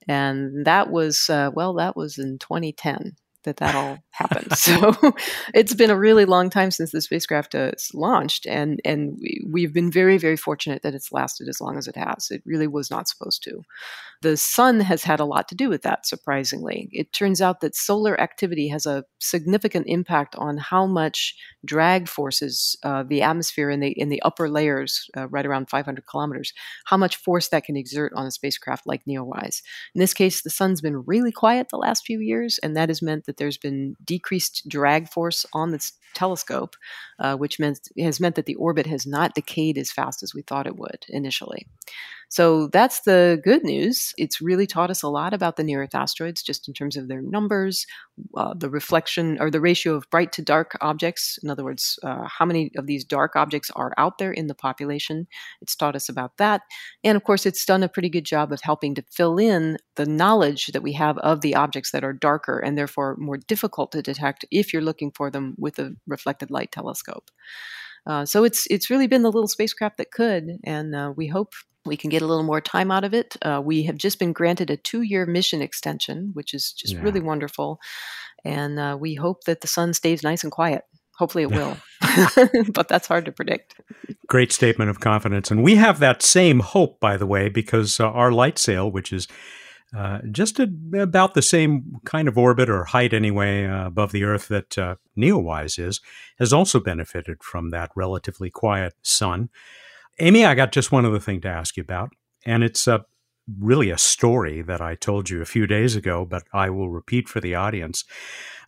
[0.10, 3.16] and that was uh, well, that was in 2010
[3.46, 4.56] that that all happened.
[4.58, 4.94] So
[5.54, 9.18] it's been a really long time since the spacecraft has launched, and and
[9.48, 12.28] we, have been very very fortunate that it's lasted as long as it has.
[12.30, 13.62] It really was not supposed to.
[14.22, 16.06] The sun has had a lot to do with that.
[16.06, 22.08] Surprisingly, it turns out that solar activity has a significant impact on how much drag
[22.08, 26.54] forces uh, the atmosphere in the in the upper layers, uh, right around 500 kilometers,
[26.86, 29.62] how much force that can exert on a spacecraft like NEOWISE.
[29.94, 33.02] In this case, the sun's been really quiet the last few years, and that has
[33.02, 36.76] meant that there's been decreased drag force on this telescope,
[37.20, 40.42] uh, which meant, has meant that the orbit has not decayed as fast as we
[40.42, 41.68] thought it would initially.
[42.30, 44.14] So that's the good news.
[44.18, 47.08] It's really taught us a lot about the near Earth asteroids, just in terms of
[47.08, 47.86] their numbers,
[48.36, 51.38] uh, the reflection or the ratio of bright to dark objects.
[51.44, 54.56] In other words, uh, how many of these dark objects are out there in the
[54.56, 55.28] population.
[55.62, 56.62] It's taught us about that.
[57.04, 60.06] And of course, it's done a pretty good job of helping to fill in the
[60.06, 64.02] knowledge that we have of the objects that are darker and therefore more difficult to
[64.02, 67.30] detect if you're looking for them with a reflected light telescope.
[68.08, 71.54] Uh, so it's it's really been the little spacecraft that could, and uh, we hope
[71.86, 73.36] we can get a little more time out of it.
[73.42, 77.02] Uh, we have just been granted a two year mission extension, which is just yeah.
[77.02, 77.80] really wonderful.
[78.44, 80.84] And uh, we hope that the sun stays nice and quiet.
[81.18, 81.78] Hopefully it will,
[82.74, 83.76] but that's hard to predict.
[84.28, 85.52] Great statement of confidence.
[85.52, 89.14] And we have that same hope, by the way, because uh, our light sail, which
[89.14, 89.28] is
[89.96, 90.70] uh, just a,
[91.00, 94.96] about the same kind of orbit or height anyway uh, above the Earth that uh,
[95.18, 96.02] NEOWISE is,
[96.40, 99.50] has also benefited from that relatively quiet sun.
[100.20, 102.12] Amy, I got just one other thing to ask you about,
[102.46, 102.88] and it's
[103.60, 107.30] really a story that I told you a few days ago, but I will repeat
[107.30, 108.04] for the audience.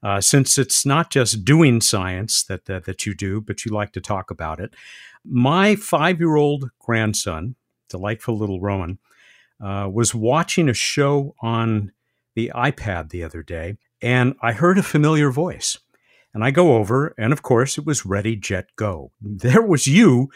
[0.03, 3.91] Uh, since it's not just doing science that, that, that you do, but you like
[3.93, 4.75] to talk about it.
[5.25, 7.55] My five year old grandson,
[7.89, 8.99] delightful little Rowan,
[9.63, 11.91] uh, was watching a show on
[12.35, 15.77] the iPad the other day, and I heard a familiar voice.
[16.33, 19.11] And I go over, and of course, it was Ready, Jet, Go.
[19.19, 20.29] There was you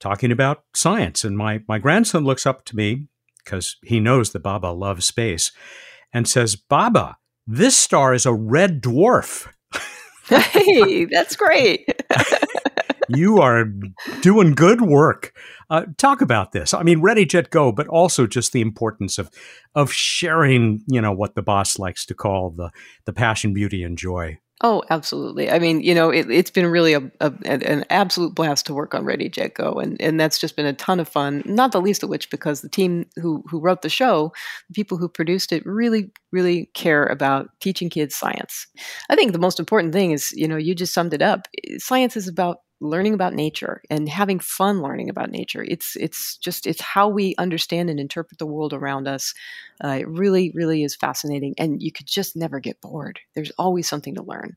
[0.00, 1.24] talking about science.
[1.24, 3.08] And my, my grandson looks up to me
[3.44, 5.52] because he knows that Baba loves space
[6.12, 9.46] and says, Baba, this star is a red dwarf.
[10.28, 11.88] hey, that's great.
[13.08, 13.64] you are
[14.20, 15.32] doing good work.
[15.68, 16.72] Uh, talk about this.
[16.72, 19.30] I mean, ready, jet, go, but also just the importance of
[19.74, 20.82] of sharing.
[20.86, 22.70] You know what the boss likes to call the
[23.04, 25.50] the passion, beauty, and joy Oh, absolutely.
[25.50, 28.94] I mean, you know, it, has been really a, a, an absolute blast to work
[28.94, 31.42] on Ready Jet Go, and and that's just been a ton of fun.
[31.44, 34.32] Not the least of which because the team who who wrote the show,
[34.68, 38.66] the people who produced it, really really care about teaching kids science.
[39.10, 41.48] I think the most important thing is, you know, you just summed it up.
[41.76, 45.64] Science is about learning about nature and having fun learning about nature.
[45.66, 49.32] It's it's just it's how we understand and interpret the world around us.
[49.82, 53.20] Uh, it really really is fascinating, and you could just never get bored.
[53.34, 54.56] There's always something to learn.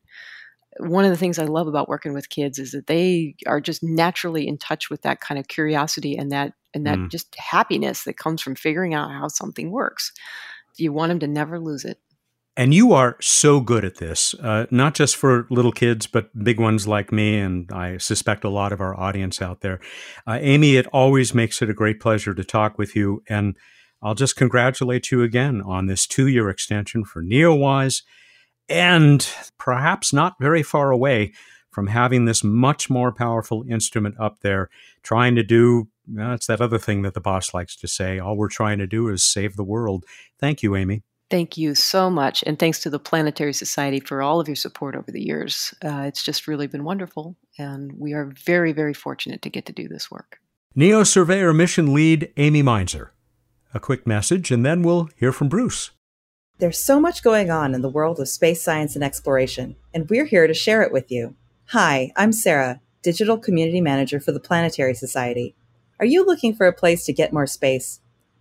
[0.78, 3.82] One of the things I love about working with kids is that they are just
[3.82, 7.10] naturally in touch with that kind of curiosity and that and that mm.
[7.10, 10.12] just happiness that comes from figuring out how something works.
[10.76, 11.98] You want them to never lose it.
[12.56, 16.58] And you are so good at this, uh, not just for little kids, but big
[16.58, 19.80] ones like me, and I suspect a lot of our audience out there.
[20.26, 23.22] Uh, Amy, it always makes it a great pleasure to talk with you.
[23.28, 23.56] And
[24.02, 28.02] I'll just congratulate you again on this two year extension for NEOWISE,
[28.68, 29.26] and
[29.56, 31.32] perhaps not very far away
[31.70, 34.68] from having this much more powerful instrument up there
[35.02, 38.48] trying to do that's that other thing that the boss likes to say all we're
[38.48, 40.04] trying to do is save the world.
[40.40, 41.02] Thank you, Amy.
[41.30, 42.42] Thank you so much.
[42.44, 45.72] And thanks to the Planetary Society for all of your support over the years.
[45.82, 47.36] Uh, it's just really been wonderful.
[47.56, 50.40] And we are very, very fortunate to get to do this work.
[50.74, 53.10] NEO Surveyor Mission Lead Amy Mainzer.
[53.72, 55.92] A quick message, and then we'll hear from Bruce.
[56.58, 60.26] There's so much going on in the world of space science and exploration, and we're
[60.26, 61.36] here to share it with you.
[61.66, 65.54] Hi, I'm Sarah, Digital Community Manager for the Planetary Society.
[66.00, 68.00] Are you looking for a place to get more space?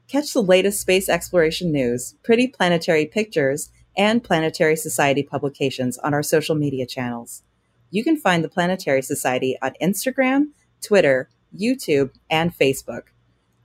[0.09, 6.23] Catch the latest space exploration news, pretty planetary pictures, and Planetary Society publications on our
[6.23, 7.43] social media channels.
[7.91, 10.47] You can find the Planetary Society on Instagram,
[10.81, 13.03] Twitter, YouTube, and Facebook.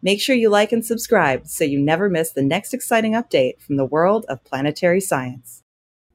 [0.03, 3.77] Make sure you like and subscribe so you never miss the next exciting update from
[3.77, 5.64] the world of planetary science.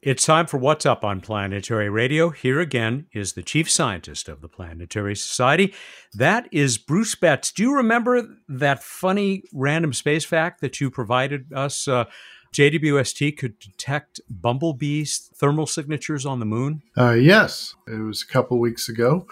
[0.02, 2.30] It's time for What's Up on Planetary Radio.
[2.30, 5.74] Here again is the chief scientist of the Planetary Society.
[6.14, 7.52] That is Bruce Betts.
[7.52, 12.06] Do you remember that funny random space fact that you provided us uh,
[12.54, 16.82] JWST could detect bumblebees' thermal signatures on the moon?
[16.98, 19.28] Uh, yes, it was a couple weeks ago.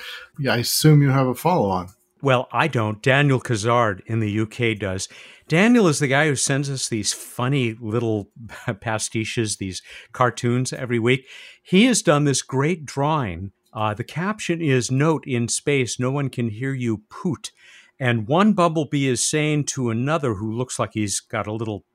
[0.49, 1.91] I assume you have a follow on.
[2.27, 3.01] Well, I don't.
[3.01, 5.07] Daniel Cazard in the UK does.
[5.47, 8.31] Daniel is the guy who sends us these funny little
[8.67, 11.25] pastiches, these cartoons every week.
[11.63, 13.53] He has done this great drawing.
[13.71, 17.53] Uh, the caption is Note in space, no one can hear you poot.
[17.97, 21.85] And one bumblebee is saying to another who looks like he's got a little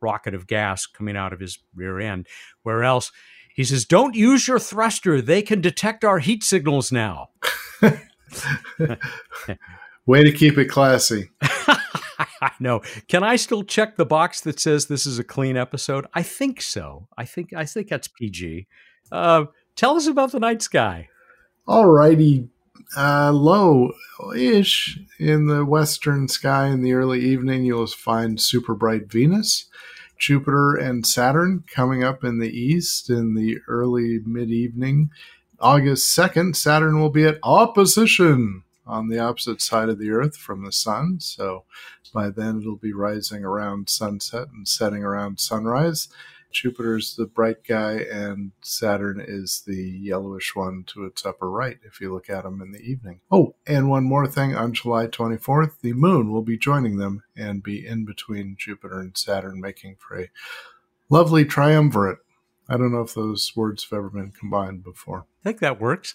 [0.00, 2.28] rocket of gas coming out of his rear end,
[2.62, 3.10] where else
[3.56, 5.20] he says, Don't use your thruster.
[5.20, 7.30] They can detect our heat signals now.
[10.06, 11.30] Way to keep it classy.
[11.40, 12.82] I know.
[13.08, 16.06] Can I still check the box that says this is a clean episode?
[16.12, 17.08] I think so.
[17.16, 18.66] I think I think that's PG.
[19.10, 21.08] Uh, tell us about the night sky.
[21.66, 22.48] All righty,
[22.96, 27.64] uh, low-ish in the western sky in the early evening.
[27.64, 29.66] You'll find super bright Venus,
[30.18, 35.10] Jupiter, and Saturn coming up in the east in the early mid-evening.
[35.64, 40.62] August 2nd, Saturn will be at opposition on the opposite side of the Earth from
[40.62, 41.20] the Sun.
[41.20, 41.64] So
[42.12, 46.08] by then it'll be rising around sunset and setting around sunrise.
[46.52, 51.98] Jupiter's the bright guy, and Saturn is the yellowish one to its upper right if
[51.98, 53.20] you look at them in the evening.
[53.30, 57.62] Oh, and one more thing on July 24th, the moon will be joining them and
[57.62, 60.30] be in between Jupiter and Saturn, making for a
[61.08, 62.18] lovely triumvirate.
[62.68, 65.26] I don't know if those words have ever been combined before.
[65.40, 66.14] I think that works.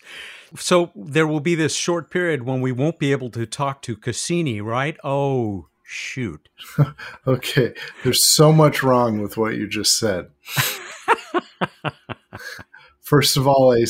[0.55, 3.95] So there will be this short period when we won't be able to talk to
[3.95, 4.97] Cassini, right?
[5.03, 6.49] Oh, shoot.
[7.27, 7.73] okay,
[8.03, 10.29] there's so much wrong with what you just said.
[12.99, 13.85] First of all, a,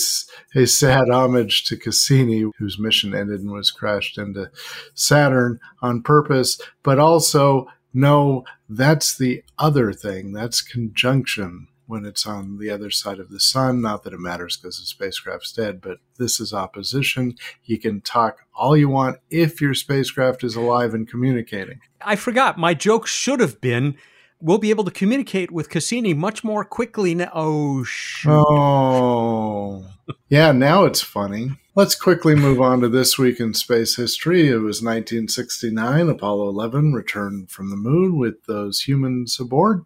[0.56, 4.50] a sad homage to Cassini, whose mission ended and was crashed into
[4.94, 10.32] Saturn on purpose, but also, no, that's the other thing.
[10.32, 13.82] That's conjunction when it's on the other side of the sun.
[13.82, 17.36] Not that it matters because the spacecraft's dead, but this is opposition.
[17.66, 21.82] You can talk all you want if your spacecraft is alive and communicating.
[22.02, 22.60] I forgot.
[22.60, 23.98] My joke should have been
[24.40, 27.32] we'll be able to communicate with Cassini much more quickly now.
[27.34, 28.32] Oh, shoot.
[28.32, 29.86] Oh,
[30.30, 31.52] yeah, now it's funny.
[31.76, 34.48] Let's quickly move on to this week in space history.
[34.48, 36.10] It was 1969.
[36.10, 39.86] Apollo 11 returned from the moon with those humans aboard.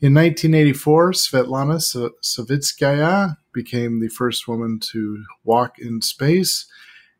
[0.00, 6.66] In 1984, Svetlana Savitskaya became the first woman to walk in space.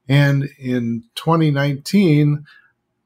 [0.09, 2.45] And in 2019,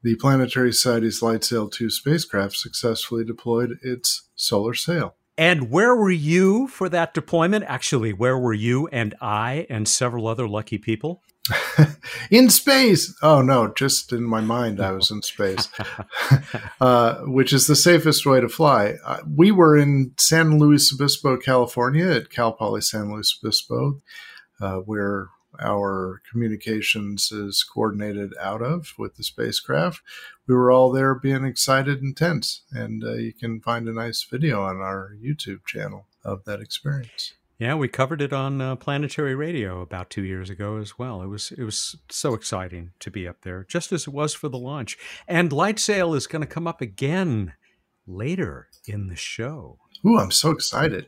[0.01, 5.15] the Planetary Society's LightSail 2 spacecraft successfully deployed its solar sail.
[5.37, 7.63] And where were you for that deployment?
[7.65, 11.21] Actually, where were you and I and several other lucky people?
[12.31, 13.13] in space.
[13.21, 15.67] Oh no, just in my mind, I was in space,
[16.81, 18.95] uh, which is the safest way to fly.
[19.05, 24.01] Uh, we were in San Luis Obispo, California, at Cal Poly San Luis Obispo,
[24.61, 25.29] uh, where
[25.61, 30.01] our communications is coordinated out of with the spacecraft.
[30.47, 34.23] We were all there being excited and tense, and uh, you can find a nice
[34.23, 37.33] video on our YouTube channel of that experience.
[37.59, 41.21] Yeah, we covered it on uh, Planetary Radio about two years ago as well.
[41.21, 44.47] It was it was so exciting to be up there, just as it was for
[44.47, 44.97] the launch.
[45.27, 47.53] And LightSail is going to come up again
[48.07, 49.77] later in the show.
[50.07, 51.07] Ooh, I'm so excited!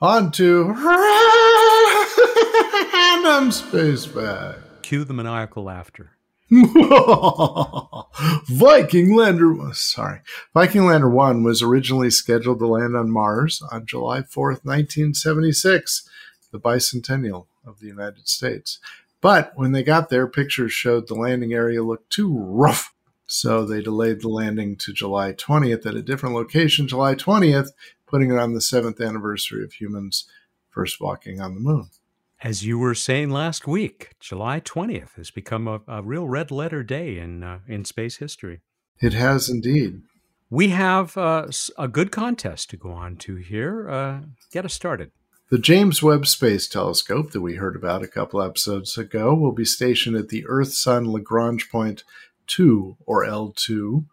[0.00, 0.64] On to
[2.92, 4.56] random space bag.
[4.82, 6.15] Cue the maniacal laughter.
[8.48, 10.20] Viking Lander, oh, sorry,
[10.54, 16.08] Viking Lander 1 was originally scheduled to land on Mars on July 4th, 1976,
[16.52, 18.78] the bicentennial of the United States.
[19.20, 22.94] But when they got there, pictures showed the landing area looked too rough.
[23.26, 27.70] So they delayed the landing to July 20th at a different location, July 20th,
[28.06, 30.28] putting it on the seventh anniversary of humans
[30.70, 31.88] first walking on the moon
[32.46, 36.84] as you were saying last week, July 20th has become a, a real red letter
[36.84, 38.60] day in, uh, in space history.
[39.00, 40.02] It has indeed.
[40.48, 43.90] We have uh, a good contest to go on to here.
[43.90, 44.20] Uh,
[44.52, 45.10] get us started.
[45.50, 49.64] The James Webb Space Telescope that we heard about a couple episodes ago will be
[49.64, 52.04] stationed at the Earth Sun Lagrange Point
[52.46, 54.04] 2, or L2.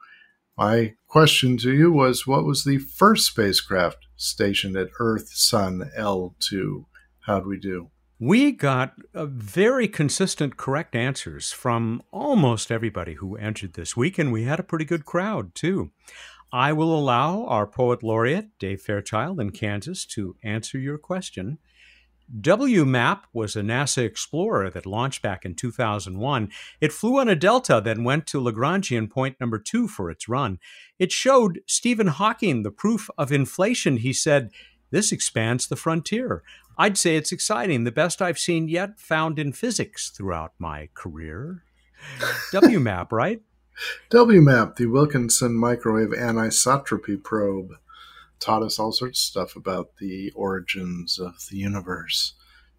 [0.57, 6.85] My question to you was what was the first spacecraft stationed at Earth Sun L2?
[7.27, 7.91] How'd we do?
[8.25, 14.31] We got uh, very consistent correct answers from almost everybody who entered this week, and
[14.31, 15.91] we had a pretty good crowd too.
[16.49, 21.57] I will allow our poet laureate, Dave Fairchild in Kansas, to answer your question.
[22.39, 26.49] WMAP was a NASA Explorer that launched back in 2001.
[26.79, 30.59] It flew on a Delta, then went to Lagrangian point number two for its run.
[30.97, 33.97] It showed Stephen Hawking the proof of inflation.
[33.97, 34.51] He said,
[34.93, 36.43] This expands the frontier.
[36.77, 41.63] I'd say it's exciting, the best I've seen yet found in physics throughout my career.
[42.51, 43.41] WMAP, right?
[44.11, 47.71] WMAP, the Wilkinson Microwave Anisotropy Probe
[48.39, 52.35] taught us all sorts of stuff about the origins of the universe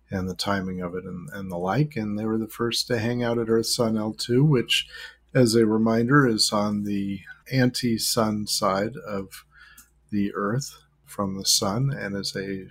[0.08, 1.96] and the timing of it and, and the like.
[1.96, 4.86] And they were the first to hang out at Earth Sun L2, which,
[5.34, 9.44] as a reminder, is on the anti sun side of
[10.12, 12.66] the Earth from the sun and is a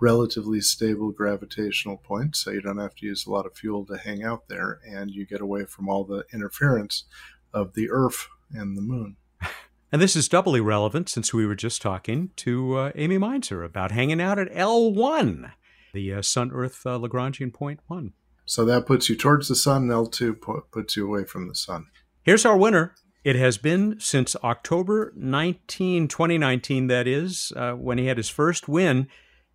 [0.00, 2.36] relatively stable gravitational point.
[2.36, 5.10] So you don't have to use a lot of fuel to hang out there and
[5.10, 7.04] you get away from all the interference
[7.52, 9.16] of the Earth and the moon.
[9.92, 13.92] And this is doubly relevant since we were just talking to uh, Amy Mainzer about
[13.92, 15.52] hanging out at L1,
[15.94, 18.12] the uh, Sun Earth uh, Lagrangian point one.
[18.44, 20.40] So that puts you towards the sun, and L2
[20.72, 21.86] puts you away from the sun.
[22.22, 22.94] Here's our winner.
[23.26, 28.68] It has been since October 19, 2019, that is, uh, when he had his first
[28.68, 29.08] win,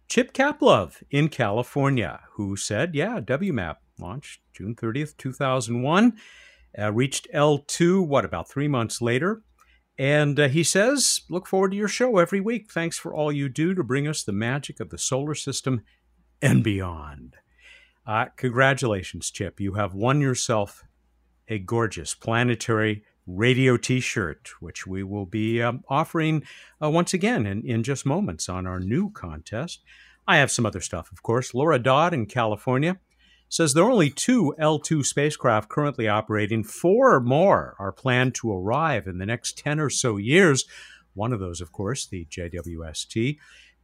[0.09, 6.17] Chip Kaplov in California, who said, yeah, WMAP launched June 30th, 2001,
[6.77, 9.41] uh, reached L2, what, about three months later?
[9.97, 12.73] And uh, he says, Look forward to your show every week.
[12.73, 15.83] Thanks for all you do to bring us the magic of the solar system
[16.41, 17.37] and beyond.
[18.05, 19.61] Uh, congratulations, Chip.
[19.61, 20.83] You have won yourself
[21.47, 23.05] a gorgeous planetary
[23.35, 26.43] radio t shirt, which we will be um, offering
[26.81, 29.81] uh, once again in, in just moments on our new contest.
[30.27, 31.53] I have some other stuff, of course.
[31.53, 32.99] Laura Dodd in California
[33.49, 36.63] says there are only two L2 spacecraft currently operating.
[36.63, 40.65] Four more are planned to arrive in the next 10 or so years.
[41.13, 43.37] One of those, of course, the JWST.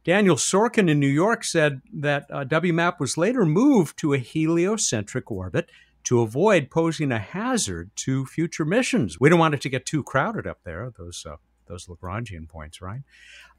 [0.04, 5.30] Daniel Sorkin in New York said that uh, WMAP was later moved to a heliocentric
[5.30, 5.68] orbit
[6.08, 9.20] to avoid posing a hazard to future missions.
[9.20, 11.36] We don't want it to get too crowded up there, those, uh,
[11.66, 13.02] those Lagrangian points, right?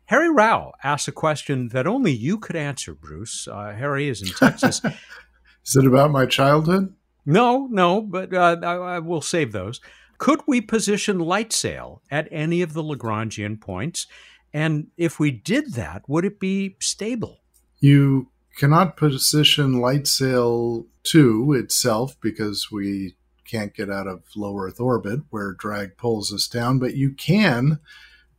[0.06, 3.48] Harry Rao asks a question that only you could answer, Bruce.
[3.48, 4.82] Uh, Harry is in Texas.
[5.66, 6.96] Is it about my childhood?
[7.24, 9.80] No, no, but uh, I, I will save those.
[10.18, 14.08] Could we position light sail at any of the Lagrangian points?
[14.52, 17.42] And if we did that, would it be stable?
[17.80, 24.82] You cannot position light sail 2 itself because we can't get out of low Earth
[24.82, 27.80] orbit where drag pulls us down, but you can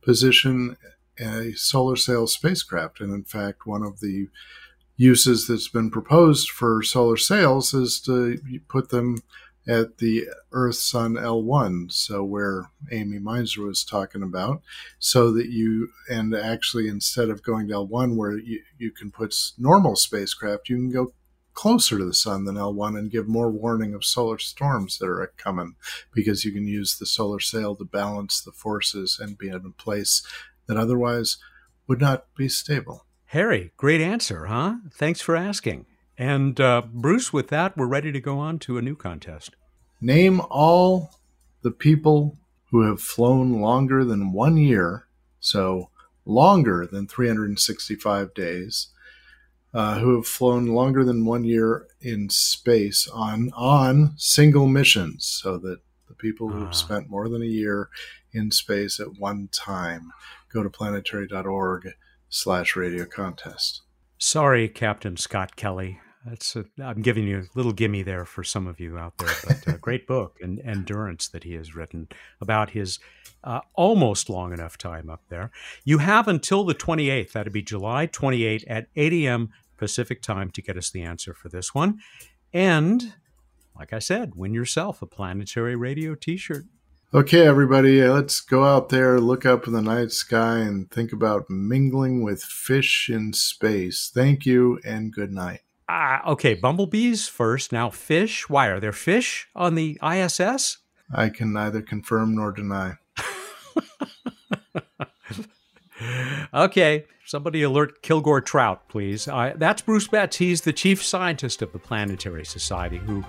[0.03, 0.77] position
[1.19, 3.01] a solar sail spacecraft.
[3.01, 4.27] And in fact, one of the
[4.95, 9.17] uses that's been proposed for solar sails is to put them
[9.71, 14.61] at the Earth Sun L1, so where Amy Mainzer was talking about,
[14.99, 19.33] so that you, and actually instead of going to L1 where you, you can put
[19.57, 21.13] normal spacecraft, you can go
[21.53, 25.31] closer to the sun than L1 and give more warning of solar storms that are
[25.37, 25.75] coming
[26.13, 29.81] because you can use the solar sail to balance the forces and be in a
[29.81, 30.21] place
[30.67, 31.37] that otherwise
[31.87, 33.05] would not be stable.
[33.27, 34.75] Harry, great answer, huh?
[34.91, 35.85] Thanks for asking.
[36.17, 39.55] And uh, Bruce, with that, we're ready to go on to a new contest.
[40.01, 41.19] Name all
[41.61, 42.37] the people
[42.71, 45.07] who have flown longer than one year,
[45.39, 45.89] so
[46.25, 48.87] longer than 365 days,
[49.73, 55.57] uh, who have flown longer than one year in space on on single missions, so
[55.57, 56.71] that the people who have ah.
[56.71, 57.89] spent more than a year
[58.33, 60.11] in space at one time.
[60.51, 61.93] Go to planetary.org
[62.29, 63.81] slash radio contest.
[64.17, 65.99] Sorry, Captain Scott Kelly.
[66.25, 69.33] That's a, I'm giving you a little gimme there for some of you out there,
[69.43, 72.09] but a great book and endurance that he has written
[72.39, 72.99] about his
[73.43, 75.49] uh, almost long enough time up there.
[75.83, 79.49] You have until the 28th, that'd be July 28 at 8 a.m.
[79.77, 81.99] Pacific time to get us the answer for this one.
[82.53, 83.13] And
[83.75, 86.65] like I said, win yourself a planetary radio t-shirt.
[87.13, 91.11] Okay, everybody, uh, let's go out there, look up in the night sky, and think
[91.11, 94.11] about mingling with fish in space.
[94.13, 95.61] Thank you and good night.
[95.91, 97.73] Uh, okay, bumblebees first.
[97.73, 98.47] Now, fish.
[98.47, 100.77] Why are there fish on the ISS?
[101.13, 102.93] I can neither confirm nor deny.
[106.53, 109.27] okay, somebody alert Kilgore Trout, please.
[109.27, 110.37] Uh, that's Bruce Betts.
[110.37, 113.25] He's the chief scientist of the Planetary Society who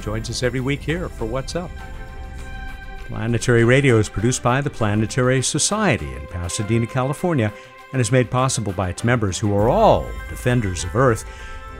[0.00, 1.70] joins us every week here for What's Up.
[3.04, 7.52] Planetary Radio is produced by the Planetary Society in Pasadena, California,
[7.92, 11.26] and is made possible by its members who are all defenders of Earth.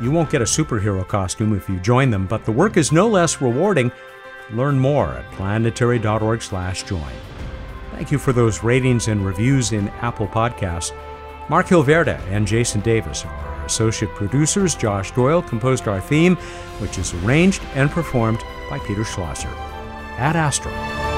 [0.01, 3.09] You won't get a superhero costume if you join them, but the work is no
[3.09, 3.93] less rewarding.
[4.51, 7.13] Learn more at planetary.org/join.
[7.93, 10.93] Thank you for those ratings and reviews in Apple Podcasts.
[11.49, 16.35] Mark Hilverda and Jason Davis are Our associate producers, Josh Doyle, composed our theme,
[16.81, 19.51] which is arranged and performed by Peter Schlosser.
[20.19, 21.12] Ad Astra.